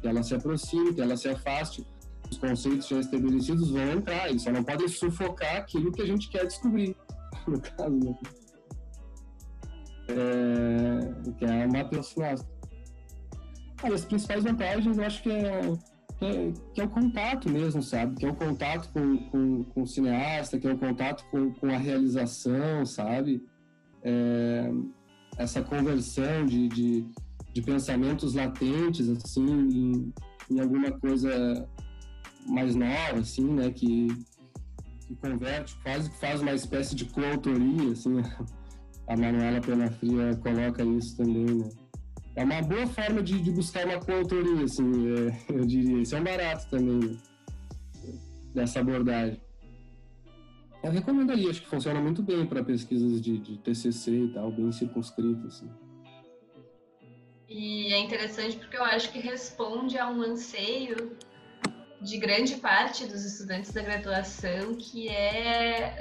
que 0.00 0.08
ela 0.08 0.22
se 0.22 0.34
aproxime, 0.34 0.94
que 0.94 1.00
ela 1.00 1.16
se 1.16 1.28
afaste. 1.28 1.86
Os 2.30 2.38
conceitos 2.38 2.88
já 2.88 3.00
estabelecidos 3.00 3.70
vão 3.70 3.92
entrar, 3.92 4.28
eles 4.28 4.42
só 4.42 4.52
não 4.52 4.62
podem 4.62 4.88
sufocar 4.88 5.56
aquilo 5.56 5.92
que 5.92 6.02
a 6.02 6.06
gente 6.06 6.28
quer 6.28 6.46
descobrir, 6.46 6.94
no 7.46 7.60
caso, 7.60 7.96
né? 7.96 8.18
É, 10.10 11.32
que 11.32 11.44
é 11.44 11.66
uma 11.66 11.84
personagem. 11.84 12.44
Ah, 13.82 13.88
as 13.92 14.04
principais 14.04 14.42
vantagens 14.42 14.98
eu 14.98 15.04
acho 15.04 15.22
que 15.22 15.30
é 15.30 15.60
que 16.18 16.24
é, 16.24 16.52
que 16.74 16.80
é, 16.80 16.84
o 16.84 16.88
contato 16.88 17.48
mesmo, 17.48 17.82
sabe? 17.82 18.16
Que 18.16 18.26
é 18.26 18.30
o 18.30 18.34
contato 18.34 18.90
com, 18.92 19.18
com, 19.30 19.64
com 19.64 19.82
o 19.82 19.86
cineasta, 19.86 20.58
que 20.58 20.66
é 20.66 20.72
o 20.72 20.78
contato 20.78 21.24
com, 21.30 21.52
com 21.52 21.68
a 21.68 21.78
realização, 21.78 22.84
sabe? 22.84 23.42
É, 24.02 24.70
essa 25.36 25.62
conversão 25.62 26.44
de, 26.44 26.68
de, 26.68 27.06
de, 27.52 27.62
pensamentos 27.62 28.34
latentes, 28.34 29.08
assim, 29.08 29.46
em, 29.46 30.12
em, 30.50 30.60
alguma 30.60 30.90
coisa 30.90 31.68
mais 32.48 32.74
nova, 32.74 33.20
assim, 33.20 33.44
né? 33.44 33.70
Que, 33.70 34.08
que 35.06 35.14
converte, 35.16 35.76
quase 35.82 36.10
que 36.10 36.18
faz 36.18 36.40
uma 36.40 36.52
espécie 36.54 36.94
de 36.94 37.04
coautoria, 37.06 37.92
assim. 37.92 38.16
A 39.08 39.16
Manuela 39.16 39.58
Penafria 39.60 40.36
coloca 40.36 40.84
isso 40.84 41.16
também, 41.16 41.46
né? 41.46 41.70
é 42.38 42.44
uma 42.44 42.62
boa 42.62 42.86
forma 42.86 43.20
de, 43.20 43.40
de 43.40 43.50
buscar 43.50 43.84
uma 43.84 43.98
coautoria, 43.98 44.64
assim, 44.64 44.84
é, 45.12 45.42
eu 45.52 45.66
diria. 45.66 46.02
Isso 46.02 46.14
é 46.14 46.20
um 46.20 46.24
barato 46.24 46.70
também, 46.70 47.10
né? 47.10 47.16
dessa 48.54 48.78
abordagem. 48.78 49.40
Eu 50.84 50.92
recomendaria, 50.92 51.50
acho 51.50 51.62
que 51.62 51.66
funciona 51.66 52.00
muito 52.00 52.22
bem 52.22 52.46
para 52.46 52.62
pesquisas 52.62 53.20
de, 53.20 53.38
de, 53.38 53.58
TCC 53.58 54.12
e 54.12 54.28
tal, 54.28 54.52
bem 54.52 54.70
circunscritas. 54.70 55.56
Assim. 55.56 55.70
E 57.48 57.92
é 57.92 57.98
interessante 57.98 58.56
porque 58.56 58.76
eu 58.76 58.84
acho 58.84 59.12
que 59.12 59.18
responde 59.18 59.98
a 59.98 60.08
um 60.08 60.22
anseio 60.22 61.16
de 62.00 62.18
grande 62.18 62.56
parte 62.56 63.06
dos 63.06 63.24
estudantes 63.24 63.72
da 63.72 63.82
graduação, 63.82 64.74
que 64.76 65.08
é 65.08 65.96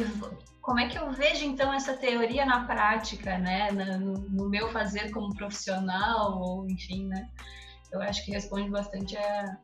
uh, 0.00 0.52
como 0.60 0.78
é 0.78 0.88
que 0.88 0.96
eu 0.96 1.10
vejo 1.12 1.44
então 1.44 1.72
essa 1.72 1.94
teoria 1.94 2.46
na 2.46 2.64
prática, 2.64 3.36
né, 3.38 3.70
no, 3.72 4.14
no, 4.14 4.48
meu 4.48 4.70
fazer 4.70 5.10
como 5.10 5.34
profissional, 5.34 6.40
ou 6.40 6.70
enfim, 6.70 7.06
né? 7.08 7.28
Eu 7.92 8.00
acho 8.00 8.24
que 8.24 8.30
responde 8.30 8.70
bastante 8.70 9.16
a, 9.16 9.58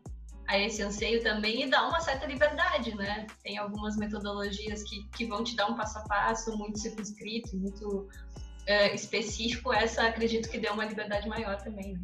a 0.48 0.58
esse 0.58 0.82
anseio 0.82 1.22
também 1.22 1.62
e 1.62 1.70
dá 1.70 1.88
uma 1.88 2.00
certa 2.00 2.26
liberdade, 2.26 2.94
né? 2.94 3.26
Tem 3.42 3.56
algumas 3.56 3.96
metodologias 3.96 4.82
que, 4.82 5.08
que 5.16 5.24
vão 5.24 5.42
te 5.42 5.56
dar 5.56 5.70
um 5.70 5.76
passo 5.76 5.98
a 5.98 6.02
passo 6.02 6.58
muito 6.58 6.78
circunscrito, 6.78 7.56
muito 7.56 7.88
uh, 7.88 8.94
específico. 8.94 9.72
Essa 9.72 10.02
acredito 10.08 10.50
que 10.50 10.58
deu 10.58 10.74
uma 10.74 10.84
liberdade 10.84 11.28
maior 11.28 11.56
também. 11.62 11.94
Né? 11.94 12.00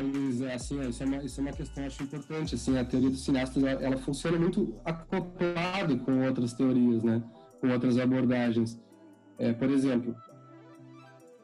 Luiz, 0.00 0.40
é 0.40 0.54
assim, 0.54 0.80
isso 0.88 1.02
é, 1.02 1.06
uma, 1.06 1.16
isso 1.18 1.40
é 1.40 1.42
uma 1.42 1.52
questão, 1.52 1.86
acho 1.86 2.02
importante, 2.02 2.54
assim, 2.56 2.76
a 2.76 2.84
teoria 2.84 3.10
dos 3.10 3.24
cineastas, 3.24 3.62
ela, 3.62 3.82
ela 3.82 3.96
funciona 3.96 4.38
muito 4.38 4.74
acoplado 4.84 5.98
com 5.98 6.26
outras 6.26 6.52
teorias, 6.52 7.02
né, 7.04 7.22
com 7.60 7.68
outras 7.68 7.96
abordagens. 7.98 8.80
É, 9.38 9.52
por 9.52 9.70
exemplo, 9.70 10.14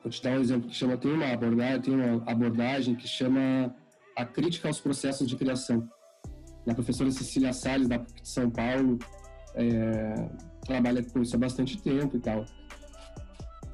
vou 0.02 0.10
te 0.10 0.22
dar 0.22 0.32
um 0.32 0.40
exemplo 0.40 0.68
que 0.68 0.74
chama, 0.74 0.96
tem 0.96 1.12
uma 1.12 1.32
abordagem, 1.32 1.80
tem 1.80 1.94
uma 1.94 2.30
abordagem 2.30 2.94
que 2.96 3.06
chama 3.06 3.74
a 4.16 4.24
crítica 4.24 4.68
aos 4.68 4.80
processos 4.80 5.28
de 5.28 5.36
criação. 5.36 5.88
A 6.68 6.74
professora 6.74 7.10
Cecília 7.10 7.52
Salles, 7.52 7.88
da 7.88 7.98
PUC 7.98 8.22
de 8.22 8.28
São 8.28 8.50
Paulo, 8.50 8.98
é, 9.54 10.28
trabalha 10.64 11.02
com 11.02 11.22
isso 11.22 11.34
há 11.36 11.38
bastante 11.38 11.80
tempo 11.80 12.16
e 12.16 12.20
tal. 12.20 12.44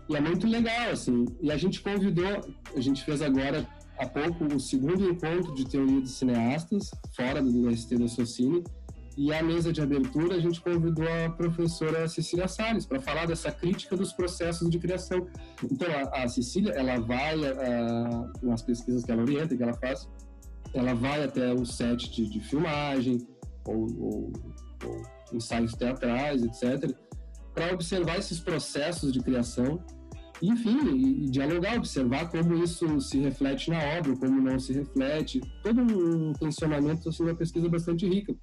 E 0.08 0.16
é 0.16 0.20
muito 0.20 0.46
legal, 0.46 0.90
assim. 0.90 1.26
E 1.40 1.52
a 1.52 1.56
gente 1.56 1.82
convidou, 1.82 2.40
a 2.74 2.80
gente 2.80 3.04
fez 3.04 3.20
agora 3.20 3.66
há 3.98 4.06
pouco 4.06 4.44
o 4.44 4.60
segundo 4.60 5.08
encontro 5.10 5.54
de 5.54 5.66
teoria 5.66 6.00
de 6.00 6.08
cineastas, 6.08 6.90
fora 7.14 7.42
do 7.42 7.74
ST 7.76 7.96
da 7.96 8.08
Socini, 8.08 8.62
e 9.16 9.34
a 9.34 9.42
mesa 9.42 9.72
de 9.72 9.80
abertura 9.80 10.36
a 10.36 10.40
gente 10.40 10.60
convidou 10.60 11.04
a 11.04 11.28
professora 11.30 12.06
Cecília 12.06 12.46
Salles 12.46 12.86
para 12.86 13.00
falar 13.00 13.26
dessa 13.26 13.50
crítica 13.50 13.96
dos 13.96 14.12
processos 14.12 14.70
de 14.70 14.78
criação. 14.78 15.26
Então, 15.64 15.88
a, 15.90 16.22
a 16.22 16.28
Cecília, 16.28 16.72
ela 16.72 17.00
vai, 17.00 17.34
a, 17.34 18.30
nas 18.40 18.62
pesquisas 18.62 19.04
que 19.04 19.10
ela 19.10 19.22
orienta, 19.22 19.56
que 19.56 19.62
ela 19.62 19.74
faz, 19.74 20.08
ela 20.72 20.94
vai 20.94 21.24
até 21.24 21.52
o 21.52 21.66
set 21.66 22.08
de, 22.12 22.30
de 22.30 22.38
filmagem, 22.38 23.26
ou, 23.66 23.88
ou, 23.98 24.32
ou 24.84 25.02
ensaios 25.32 25.74
teatrais, 25.74 26.44
etc., 26.44 26.94
para 27.52 27.74
observar 27.74 28.18
esses 28.18 28.38
processos 28.38 29.12
de 29.12 29.20
criação 29.20 29.82
enfim, 30.40 31.30
dialogar, 31.30 31.76
observar 31.76 32.30
como 32.30 32.62
isso 32.62 33.00
se 33.00 33.18
reflete 33.18 33.70
na 33.70 33.78
obra, 33.98 34.16
como 34.16 34.40
não 34.40 34.58
se 34.58 34.72
reflete, 34.72 35.40
todo 35.62 35.80
um 35.80 36.32
tensionamento, 36.32 37.08
assim, 37.08 37.24
uma 37.24 37.34
pesquisa 37.34 37.68
bastante 37.68 38.06
rica. 38.06 38.34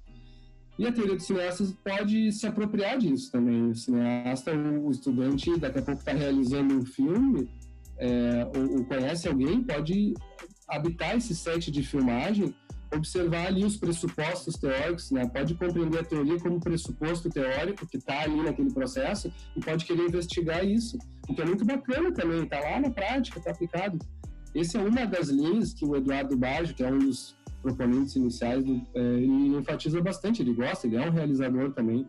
E 0.78 0.86
a 0.86 0.92
teoria 0.92 1.16
dos 1.16 1.26
cineastas 1.26 1.72
pode 1.82 2.30
se 2.32 2.46
apropriar 2.46 2.98
disso 2.98 3.32
também. 3.32 3.70
O 3.70 3.74
cineasta, 3.74 4.52
o 4.54 4.90
estudante, 4.90 5.58
daqui 5.58 5.78
a 5.78 5.82
pouco 5.82 6.00
está 6.00 6.12
realizando 6.12 6.74
um 6.74 6.84
filme, 6.84 7.48
é, 7.96 8.46
ou, 8.54 8.78
ou, 8.78 8.84
conhece 8.84 9.26
alguém, 9.26 9.62
pode 9.62 10.12
habitar 10.68 11.16
esse 11.16 11.34
set 11.34 11.70
de 11.70 11.82
filmagem 11.82 12.54
observar 12.94 13.46
ali 13.46 13.64
os 13.64 13.76
pressupostos 13.76 14.56
teóricos, 14.56 15.10
né? 15.10 15.26
Pode 15.28 15.54
compreender 15.54 16.00
a 16.00 16.04
teoria 16.04 16.38
como 16.38 16.60
pressuposto 16.60 17.28
teórico 17.28 17.86
que 17.86 17.96
está 17.96 18.22
ali 18.22 18.42
naquele 18.42 18.72
processo 18.72 19.32
e 19.56 19.60
pode 19.60 19.84
querer 19.84 20.06
investigar 20.06 20.64
isso, 20.64 20.98
o 21.28 21.34
que 21.34 21.42
é 21.42 21.44
muito 21.44 21.64
bacana 21.64 22.12
também, 22.12 22.44
está 22.44 22.60
lá 22.60 22.80
na 22.80 22.90
prática, 22.90 23.38
está 23.38 23.50
aplicado. 23.50 23.98
Essa 24.54 24.78
é 24.78 24.82
uma 24.82 25.04
das 25.04 25.28
linhas 25.28 25.74
que 25.74 25.84
o 25.84 25.94
Eduardo 25.96 26.36
Baggio, 26.36 26.74
que 26.74 26.82
é 26.82 26.90
um 26.90 26.98
dos 26.98 27.36
proponentes 27.60 28.16
iniciais, 28.16 28.64
do, 28.64 28.80
é, 28.94 29.00
ele 29.00 29.56
enfatiza 29.56 30.00
bastante, 30.00 30.40
ele 30.40 30.54
gosta, 30.54 30.86
ele 30.86 30.96
é 30.96 31.06
um 31.06 31.10
realizador 31.10 31.72
também. 31.72 32.08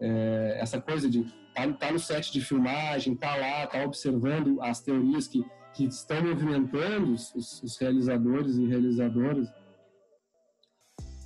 É, 0.00 0.58
essa 0.60 0.80
coisa 0.80 1.08
de 1.08 1.20
estar 1.20 1.66
tá, 1.66 1.72
tá 1.72 1.92
no 1.92 1.98
set 1.98 2.32
de 2.32 2.40
filmagem, 2.40 3.14
tá 3.14 3.36
lá, 3.36 3.66
tá 3.66 3.84
observando 3.84 4.60
as 4.62 4.80
teorias 4.80 5.28
que, 5.28 5.44
que 5.74 5.84
estão 5.84 6.22
movimentando 6.22 7.12
os, 7.12 7.62
os 7.62 7.76
realizadores 7.78 8.56
e 8.56 8.66
realizadoras, 8.66 9.48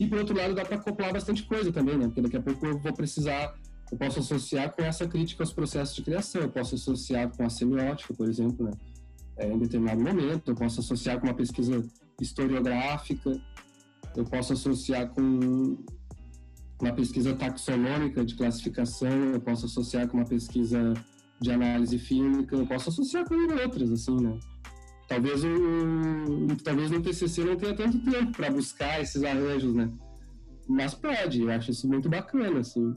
e 0.00 0.06
por 0.06 0.16
outro 0.18 0.34
lado, 0.34 0.54
dá 0.54 0.64
para 0.64 0.76
acoplar 0.76 1.12
bastante 1.12 1.42
coisa 1.42 1.70
também, 1.70 1.98
né? 1.98 2.06
Porque 2.06 2.22
daqui 2.22 2.36
a 2.38 2.40
pouco 2.40 2.64
eu 2.64 2.78
vou 2.78 2.92
precisar, 2.94 3.54
eu 3.92 3.98
posso 3.98 4.20
associar 4.20 4.72
com 4.74 4.82
essa 4.82 5.06
crítica 5.06 5.42
aos 5.42 5.52
processos 5.52 5.94
de 5.94 6.02
criação, 6.02 6.40
eu 6.40 6.48
posso 6.50 6.74
associar 6.74 7.28
com 7.36 7.44
a 7.44 7.50
semiótica, 7.50 8.14
por 8.14 8.26
exemplo, 8.26 8.64
né? 8.64 8.72
É, 9.36 9.52
em 9.52 9.58
determinado 9.58 10.00
momento, 10.00 10.52
eu 10.52 10.54
posso 10.54 10.80
associar 10.80 11.20
com 11.20 11.26
uma 11.26 11.34
pesquisa 11.34 11.84
historiográfica, 12.18 13.38
eu 14.16 14.24
posso 14.24 14.54
associar 14.54 15.10
com 15.10 15.76
uma 16.80 16.92
pesquisa 16.94 17.34
taxonômica 17.34 18.24
de 18.24 18.34
classificação, 18.36 19.34
eu 19.34 19.40
posso 19.40 19.66
associar 19.66 20.08
com 20.08 20.16
uma 20.16 20.26
pesquisa 20.26 20.94
de 21.38 21.52
análise 21.52 21.98
fílmica, 21.98 22.56
eu 22.56 22.66
posso 22.66 22.88
associar 22.88 23.28
com 23.28 23.34
outras, 23.34 23.92
assim, 23.92 24.16
né? 24.16 24.38
Talvez 25.10 25.42
o 25.42 26.56
talvez 26.62 26.88
no 26.88 27.02
TCC 27.02 27.42
não 27.42 27.56
tenha 27.56 27.74
tanto 27.74 27.98
tempo 28.08 28.30
para 28.30 28.48
buscar 28.48 29.00
esses 29.00 29.24
arranjos, 29.24 29.74
né? 29.74 29.90
Mas 30.68 30.94
pode, 30.94 31.42
eu 31.42 31.50
acho 31.50 31.72
isso 31.72 31.88
muito 31.88 32.08
bacana, 32.08 32.60
assim. 32.60 32.94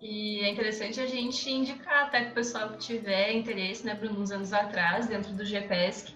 E 0.00 0.40
é 0.40 0.50
interessante 0.50 1.00
a 1.00 1.06
gente 1.06 1.48
indicar 1.48 2.06
até 2.06 2.24
que 2.24 2.30
o 2.32 2.34
pessoal 2.34 2.70
que 2.70 2.78
tiver 2.78 3.32
interesse, 3.34 3.86
né, 3.86 3.94
Bruno, 3.94 4.20
uns 4.20 4.32
anos 4.32 4.52
atrás, 4.52 5.06
dentro 5.06 5.32
do 5.32 5.44
GPESC, 5.44 6.12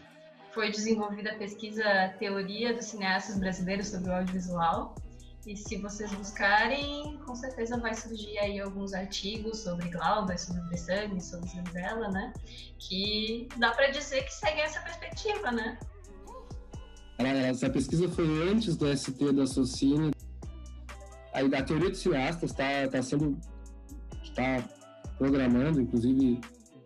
foi 0.51 0.71
desenvolvida 0.71 1.31
a 1.31 1.39
pesquisa 1.39 1.85
Teoria 2.19 2.75
dos 2.75 2.87
Cineastas 2.87 3.39
Brasileiros 3.39 3.89
sobre 3.89 4.11
o 4.11 4.15
Audiovisual, 4.15 4.95
e 5.47 5.57
se 5.57 5.77
vocês 5.77 6.13
buscarem, 6.13 7.19
com 7.27 7.35
certeza 7.35 7.77
vai 7.77 7.95
surgir 7.95 8.39
aí 8.39 8.61
alguns 8.61 8.95
artigos 8.95 9.59
sobre 9.59 9.89
Glauber, 9.89 10.39
sobre 10.39 10.63
Bressani, 10.63 11.21
sobre 11.21 11.49
Zenzella, 11.49 12.09
né? 12.11 12.33
Que 12.79 13.49
dá 13.57 13.73
para 13.73 13.89
dizer 13.89 14.23
que 14.25 14.33
seguem 14.33 14.63
essa 14.63 14.81
perspectiva, 14.81 15.51
né? 15.51 15.79
Essa 17.19 17.69
pesquisa 17.69 18.09
foi 18.09 18.51
antes 18.51 18.77
do 18.77 18.87
ST 18.97 19.33
da 19.33 19.47
Socini. 19.47 20.13
Aí 21.35 21.53
a 21.55 21.63
teoria 21.63 21.91
dos 21.91 21.99
cineastas 21.99 22.51
está 22.51 22.89
tá 22.89 23.03
sendo 23.03 23.39
está 24.23 24.63
programando, 25.19 25.81
inclusive 25.81 26.41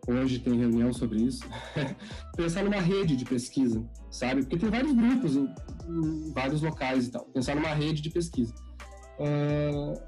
hoje 0.07 0.39
tem 0.39 0.59
reunião 0.59 0.93
sobre 0.93 1.23
isso, 1.23 1.45
pensar 2.37 2.65
numa 2.65 2.81
rede 2.81 3.17
de 3.17 3.25
pesquisa, 3.25 3.85
sabe? 4.11 4.43
Porque 4.43 4.59
tem 4.59 4.71
vários 4.71 4.93
grupos 4.93 5.37
em, 5.37 5.49
em 5.89 6.33
vários 6.33 6.63
locais 6.63 7.07
e 7.07 7.11
tal. 7.11 7.25
Pensar 7.27 7.55
numa 7.57 7.75
rede 7.75 8.01
de 8.01 8.11
pesquisa. 8.11 8.55
Uh, 9.19 10.01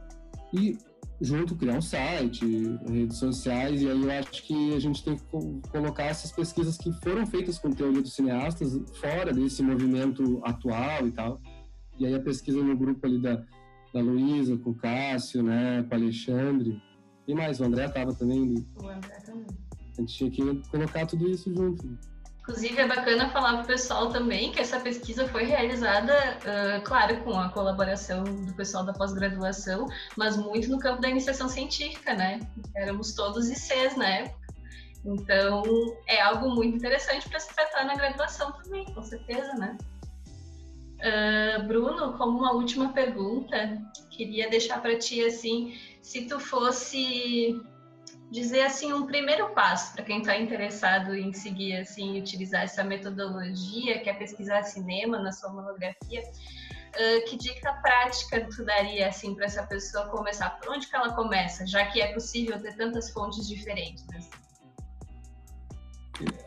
e 0.53 0.79
junto 1.21 1.57
criar 1.57 1.75
um 1.75 1.83
site, 1.83 2.45
redes 2.89 3.17
sociais, 3.17 3.83
e 3.83 3.89
aí 3.89 4.01
eu 4.01 4.11
acho 4.11 4.43
que 4.45 4.75
a 4.75 4.79
gente 4.79 5.03
tem 5.03 5.17
que 5.17 5.25
colocar 5.71 6.05
essas 6.05 6.31
pesquisas 6.31 6.79
que 6.79 6.93
foram 7.03 7.27
feitas 7.27 7.59
com 7.59 7.71
teoria 7.71 8.01
dos 8.01 8.15
cineastas 8.15 8.79
fora 9.01 9.33
desse 9.33 9.63
movimento 9.63 10.41
atual 10.45 11.07
e 11.07 11.11
tal. 11.11 11.41
E 11.99 12.07
aí 12.07 12.15
a 12.15 12.21
pesquisa 12.21 12.63
no 12.63 12.77
grupo 12.77 13.05
ali 13.05 13.21
da, 13.21 13.43
da 13.93 14.01
Luísa, 14.01 14.57
com 14.59 14.71
o 14.71 14.75
Cássio, 14.75 15.43
né, 15.43 15.85
com 15.89 15.95
o 15.95 15.99
Alexandre, 15.99 16.81
e 17.29 17.35
mais, 17.35 17.61
o 17.61 17.65
André 17.65 17.85
estava 17.85 18.15
também. 18.15 18.65
O 18.83 18.89
André 18.89 19.21
também. 19.21 19.47
A 19.99 20.01
gente 20.01 20.31
tinha 20.31 20.55
que 20.55 20.69
colocar 20.71 21.07
tudo 21.07 21.29
isso 21.29 21.53
junto. 21.53 21.99
Inclusive, 22.41 22.81
é 22.81 22.87
bacana 22.87 23.29
falar 23.29 23.55
para 23.55 23.65
o 23.65 23.67
pessoal 23.67 24.09
também 24.09 24.53
que 24.53 24.61
essa 24.61 24.81
pesquisa 24.81 25.29
foi 25.29 25.45
realizada, 25.45 26.15
uh, 26.39 26.83
claro, 26.83 27.23
com 27.23 27.39
a 27.39 27.51
colaboração 27.51 28.25
do 28.25 28.55
pessoal 28.55 28.87
da 28.87 28.93
pós-graduação, 28.95 29.87
mas 30.17 30.37
muito 30.37 30.71
no 30.71 30.79
campo 30.79 31.03
da 31.03 31.11
iniciação 31.11 31.47
científica, 31.47 32.15
né? 32.15 32.41
Éramos 32.75 33.13
todos 33.13 33.51
ICs 33.51 33.97
na 33.97 34.09
época. 34.09 34.39
Então, 35.05 35.63
é 36.07 36.23
algo 36.23 36.49
muito 36.51 36.77
interessante 36.77 37.29
para 37.29 37.39
se 37.39 37.55
tratar 37.55 37.85
na 37.85 37.95
graduação 37.97 38.51
também, 38.53 38.87
com 38.95 39.03
certeza, 39.03 39.53
né? 39.55 39.77
Uh, 41.01 41.67
Bruno, 41.67 42.17
como 42.17 42.39
uma 42.39 42.53
última 42.53 42.93
pergunta, 42.93 43.79
queria 44.11 44.49
deixar 44.49 44.81
para 44.81 44.99
ti 44.99 45.23
assim, 45.23 45.79
se 46.01 46.27
tu 46.27 46.41
fosse 46.41 47.61
dizer 48.31 48.63
assim 48.63 48.93
um 48.93 49.07
primeiro 49.07 49.49
passo 49.51 49.95
para 49.95 50.05
quem 50.05 50.21
está 50.21 50.37
interessado 50.37 51.15
em 51.15 51.33
seguir 51.33 51.77
assim 51.77 52.21
utilizar 52.21 52.63
essa 52.63 52.85
metodologia 52.85 54.01
que 54.01 54.11
é 54.11 54.13
pesquisar 54.13 54.63
cinema 54.65 55.19
na 55.19 55.33
sua 55.33 55.51
monografia 55.51 56.23
uh, 56.23 57.25
que 57.29 57.37
dica 57.39 57.73
prática 57.75 58.47
tu 58.55 58.65
daria 58.65 59.09
assim 59.09 59.35
para 59.35 59.47
essa 59.47 59.63
pessoa 59.63 60.09
começar? 60.09 60.51
Por 60.51 60.75
onde 60.75 60.87
que 60.87 60.95
ela 60.95 61.15
começa? 61.15 61.67
Já 61.67 61.87
que 61.87 62.01
é 62.01 62.13
possível 62.13 62.61
ter 62.61 62.77
tantas 62.77 63.11
fontes 63.11 63.49
diferentes 63.49 64.05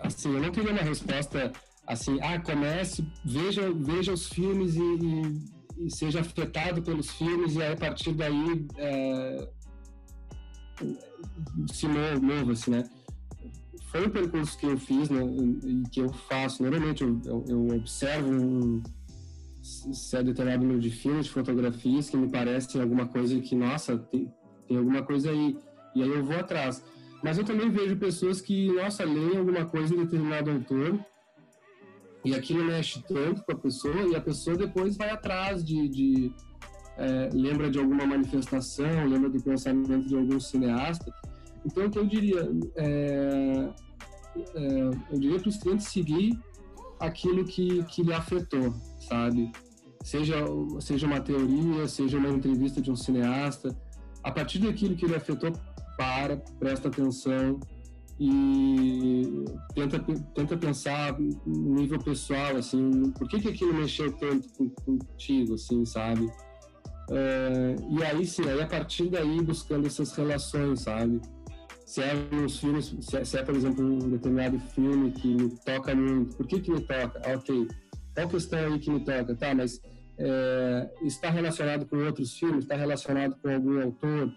assim 0.02 0.34
eu 0.34 0.42
não 0.42 0.52
teria 0.52 0.72
uma 0.72 0.82
resposta 0.82 1.52
assim 1.88 2.20
ah 2.22 2.40
comece 2.40 3.08
veja 3.24 3.72
veja 3.74 4.12
os 4.12 4.28
filmes 4.28 4.76
e, 4.76 4.82
e, 4.82 5.86
e 5.86 5.92
seja 5.92 6.20
afetado 6.20 6.82
pelos 6.82 7.10
filmes 7.12 7.56
e 7.56 7.64
aí, 7.64 7.74
a 7.74 7.78
partir 7.78 8.12
daí 8.14 8.68
se 11.72 11.88
mova, 11.88 12.52
assim, 12.52 12.72
né? 12.72 12.90
Foi 13.92 14.08
um 14.08 14.10
percurso 14.10 14.58
que 14.58 14.66
eu 14.66 14.78
fiz 14.78 15.10
né, 15.10 15.22
e 15.66 15.84
que 15.90 16.00
eu 16.00 16.12
faço. 16.14 16.64
Normalmente 16.64 17.04
eu, 17.04 17.20
eu, 17.26 17.46
eu 17.48 17.68
observo 17.76 18.32
um 18.32 18.82
certo 19.62 20.28
determinado 20.28 20.64
número 20.64 20.80
de 20.80 20.90
filmes, 20.90 21.26
de 21.26 21.32
fotografias 21.32 22.10
que 22.10 22.18
me 22.18 22.30
parecem 22.30 22.82
alguma 22.82 23.08
coisa 23.08 23.38
que, 23.40 23.54
nossa, 23.54 23.98
tem, 23.98 24.34
tem 24.68 24.78
alguma 24.78 25.04
coisa 25.04 25.30
aí. 25.30 25.58
E 25.94 26.04
aí 26.04 26.10
eu 26.10 26.24
vou 26.24 26.38
atrás. 26.38 26.84
Mas 27.24 27.38
eu 27.38 27.44
também 27.44 27.70
vejo 27.70 27.98
pessoas 27.98 28.42
que, 28.42 28.72
nossa, 28.72 29.04
leem 29.04 29.38
alguma 29.38 29.66
coisa 29.66 29.94
em 29.94 29.98
determinado 29.98 30.50
autor 30.50 31.00
e 32.24 32.34
aquilo 32.36 32.64
mexe 32.64 33.02
tanto 33.04 33.44
com 33.44 33.52
a 33.52 33.56
pessoa 33.56 34.02
e 34.08 34.16
a 34.16 34.22
pessoa 34.22 34.56
depois 34.56 34.96
vai 34.96 35.10
atrás 35.10 35.64
de, 35.64 35.88
de 35.90 36.34
é, 36.98 37.30
lembra 37.34 37.70
de 37.70 37.80
alguma 37.80 38.06
manifestação, 38.06 39.06
lembra 39.08 39.30
do 39.30 39.42
pensamento 39.42 40.08
de 40.08 40.16
algum 40.16 40.40
cineasta. 40.40 41.14
Então, 41.66 41.86
o 41.86 41.90
que 41.90 42.00
eu 42.00 42.06
diria? 42.06 42.52
É, 42.76 43.70
é, 44.56 44.82
eu 45.12 45.20
diria 45.20 45.40
para 45.40 45.50
os 45.50 45.58
clientes 45.58 45.88
seguir 45.88 46.38
aquilo 47.00 47.46
que, 47.46 47.84
que 47.86 48.04
lhe 48.04 48.14
afetou, 48.14 48.74
sabe? 49.00 49.52
Seja, 50.04 50.36
seja 50.80 51.06
uma 51.06 51.20
teoria, 51.20 51.88
seja 51.88 52.18
uma 52.18 52.30
entrevista 52.30 52.82
de 52.82 52.92
um 52.92 52.96
cineasta. 52.96 53.76
A 54.24 54.32
partir 54.32 54.60
daquilo 54.60 54.96
que 54.96 55.06
lhe 55.06 55.16
afetou, 55.16 55.52
para, 55.98 56.38
presta 56.60 56.88
atenção 56.88 57.60
e 58.20 59.46
tenta, 59.74 60.00
tenta 60.36 60.58
pensar 60.58 61.20
no 61.20 61.76
nível 61.76 62.00
pessoal, 62.00 62.56
assim, 62.56 63.12
por 63.12 63.28
que, 63.28 63.40
que 63.40 63.50
aquilo 63.50 63.74
mexeu 63.74 64.12
tanto 64.14 64.48
contigo, 64.86 65.56
assim, 65.56 65.86
sabe? 65.86 66.28
É, 67.14 67.76
e 67.90 68.04
aí 68.04 68.26
sim, 68.26 68.48
aí 68.48 68.62
a 68.62 68.68
partir 68.68 69.10
daí 69.10 69.42
buscando 69.42 69.86
essas 69.86 70.16
relações, 70.16 70.82
sabe? 70.82 71.20
Se 71.86 72.02
é 72.02 72.14
uns 72.32 72.58
filmes, 72.58 72.96
se 73.02 73.18
é, 73.18 73.26
se 73.26 73.38
é, 73.38 73.44
por 73.44 73.54
exemplo 73.54 73.84
um 73.84 74.10
determinado 74.10 74.58
filme 74.74 75.12
que 75.12 75.28
me 75.28 75.50
toca 75.66 75.94
muito, 75.94 76.38
por 76.38 76.48
que 76.48 76.62
que 76.62 76.72
me 76.72 76.80
toca? 76.80 77.22
Ah, 77.26 77.36
ok, 77.36 77.68
qual 78.16 78.30
questão 78.30 78.60
aí 78.60 78.80
que 78.80 78.90
me 78.90 79.04
toca? 79.04 79.36
Tá, 79.36 79.54
mas 79.54 79.82
é, 80.18 80.90
está 81.02 81.30
relacionado 81.30 81.86
com 81.86 81.98
outros 81.98 82.34
filmes? 82.38 82.64
Está 82.64 82.78
relacionado 82.78 83.36
com 83.42 83.50
algum 83.50 83.82
autor? 83.82 84.34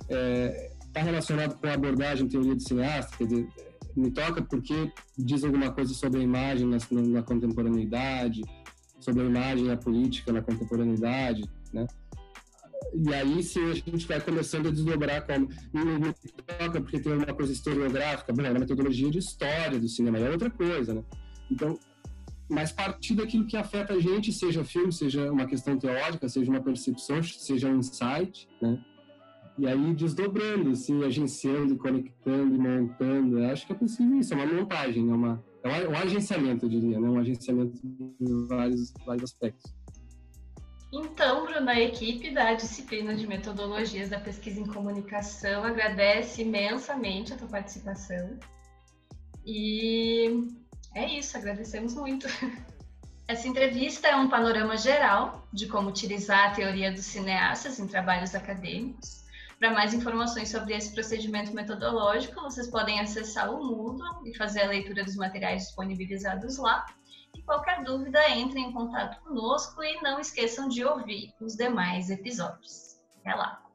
Está 0.00 1.00
é, 1.00 1.02
relacionado 1.02 1.58
com 1.58 1.66
a 1.66 1.74
abordagem 1.74 2.26
teoria 2.26 2.56
de 2.56 2.66
cineasta? 2.66 3.18
Quer 3.18 3.26
dizer, 3.26 3.48
me 3.94 4.10
toca 4.10 4.40
porque 4.40 4.90
diz 5.18 5.44
alguma 5.44 5.70
coisa 5.72 5.92
sobre 5.92 6.20
a 6.20 6.22
imagem 6.22 6.66
na, 6.66 6.78
na 6.90 7.22
contemporaneidade, 7.22 8.40
sobre 8.98 9.24
a 9.24 9.26
imagem 9.26 9.66
e 9.66 9.70
a 9.70 9.76
política 9.76 10.32
na 10.32 10.40
contemporaneidade? 10.40 11.42
Né? 11.72 11.86
E 12.94 13.14
aí 13.14 13.42
sim 13.42 13.70
a 13.70 13.74
gente 13.74 14.06
vai 14.06 14.20
começando 14.20 14.68
a 14.68 14.70
desdobrar 14.70 15.26
como 15.26 15.48
não 15.72 15.98
me 15.98 16.14
toca 16.46 16.80
porque 16.80 17.00
tem 17.00 17.12
uma 17.12 17.32
coisa 17.32 17.52
historiográfica, 17.52 18.32
bom, 18.32 18.42
é 18.42 18.52
metodologia 18.52 19.10
de 19.10 19.18
história 19.18 19.78
do 19.78 19.88
cinema, 19.88 20.18
é 20.18 20.30
outra 20.30 20.50
coisa, 20.50 20.94
né? 20.94 21.02
Então, 21.50 21.78
mas 22.48 22.70
partir 22.70 23.14
daquilo 23.14 23.46
que 23.46 23.56
afeta 23.56 23.94
a 23.94 23.98
gente, 23.98 24.30
seja 24.32 24.62
filme, 24.62 24.92
seja 24.92 25.30
uma 25.32 25.46
questão 25.46 25.78
teórica, 25.78 26.28
seja 26.28 26.50
uma 26.50 26.60
percepção, 26.60 27.22
seja 27.22 27.68
um 27.68 27.78
insight, 27.78 28.46
né? 28.60 28.78
E 29.58 29.66
aí 29.66 29.94
desdobrando, 29.94 30.70
assim, 30.70 31.02
agenciando, 31.04 31.76
conectando, 31.76 32.60
montando. 32.60 33.38
Eu 33.38 33.50
acho 33.50 33.66
que 33.66 33.72
é 33.72 33.76
possível 33.76 34.18
isso, 34.18 34.34
é 34.34 34.36
uma 34.36 34.46
montagem, 34.46 35.10
é, 35.10 35.14
uma, 35.14 35.44
é 35.62 35.88
um 35.88 35.96
agenciamento, 35.96 36.66
eu 36.66 36.70
diria, 36.70 37.00
né? 37.00 37.08
Um 37.08 37.18
agenciamento 37.18 37.80
em 38.20 38.46
vários, 38.46 38.92
vários 39.06 39.24
aspectos. 39.24 39.74
Então, 40.92 41.46
Bruno, 41.46 41.70
a 41.70 41.80
equipe 41.80 42.30
da 42.30 42.52
disciplina 42.52 43.14
de 43.14 43.26
metodologias 43.26 44.10
da 44.10 44.20
pesquisa 44.20 44.60
em 44.60 44.66
comunicação 44.66 45.64
agradece 45.64 46.42
imensamente 46.42 47.32
a 47.32 47.36
tua 47.38 47.48
participação. 47.48 48.38
E 49.46 50.48
é 50.94 51.06
isso, 51.18 51.34
agradecemos 51.38 51.94
muito. 51.94 52.26
Essa 53.26 53.48
entrevista 53.48 54.06
é 54.06 54.16
um 54.16 54.28
panorama 54.28 54.76
geral 54.76 55.48
de 55.50 55.66
como 55.66 55.88
utilizar 55.88 56.50
a 56.50 56.54
teoria 56.54 56.92
dos 56.92 57.06
cineastas 57.06 57.80
em 57.80 57.86
trabalhos 57.86 58.34
acadêmicos. 58.34 59.22
Para 59.58 59.70
mais 59.70 59.94
informações 59.94 60.50
sobre 60.50 60.74
esse 60.74 60.92
procedimento 60.92 61.54
metodológico, 61.54 62.42
vocês 62.42 62.66
podem 62.66 63.00
acessar 63.00 63.50
o 63.50 63.64
Moodle 63.64 64.26
e 64.26 64.36
fazer 64.36 64.62
a 64.62 64.68
leitura 64.68 65.04
dos 65.04 65.16
materiais 65.16 65.62
disponibilizados 65.62 66.58
lá 66.58 66.84
qualquer 67.44 67.82
dúvida, 67.82 68.28
entrem 68.30 68.68
em 68.68 68.72
contato 68.72 69.22
conosco 69.22 69.82
e 69.82 70.00
não 70.02 70.20
esqueçam 70.20 70.68
de 70.68 70.84
ouvir 70.84 71.34
os 71.40 71.54
demais 71.56 72.10
episódios. 72.10 73.00
Até 73.20 73.34
lá! 73.34 73.71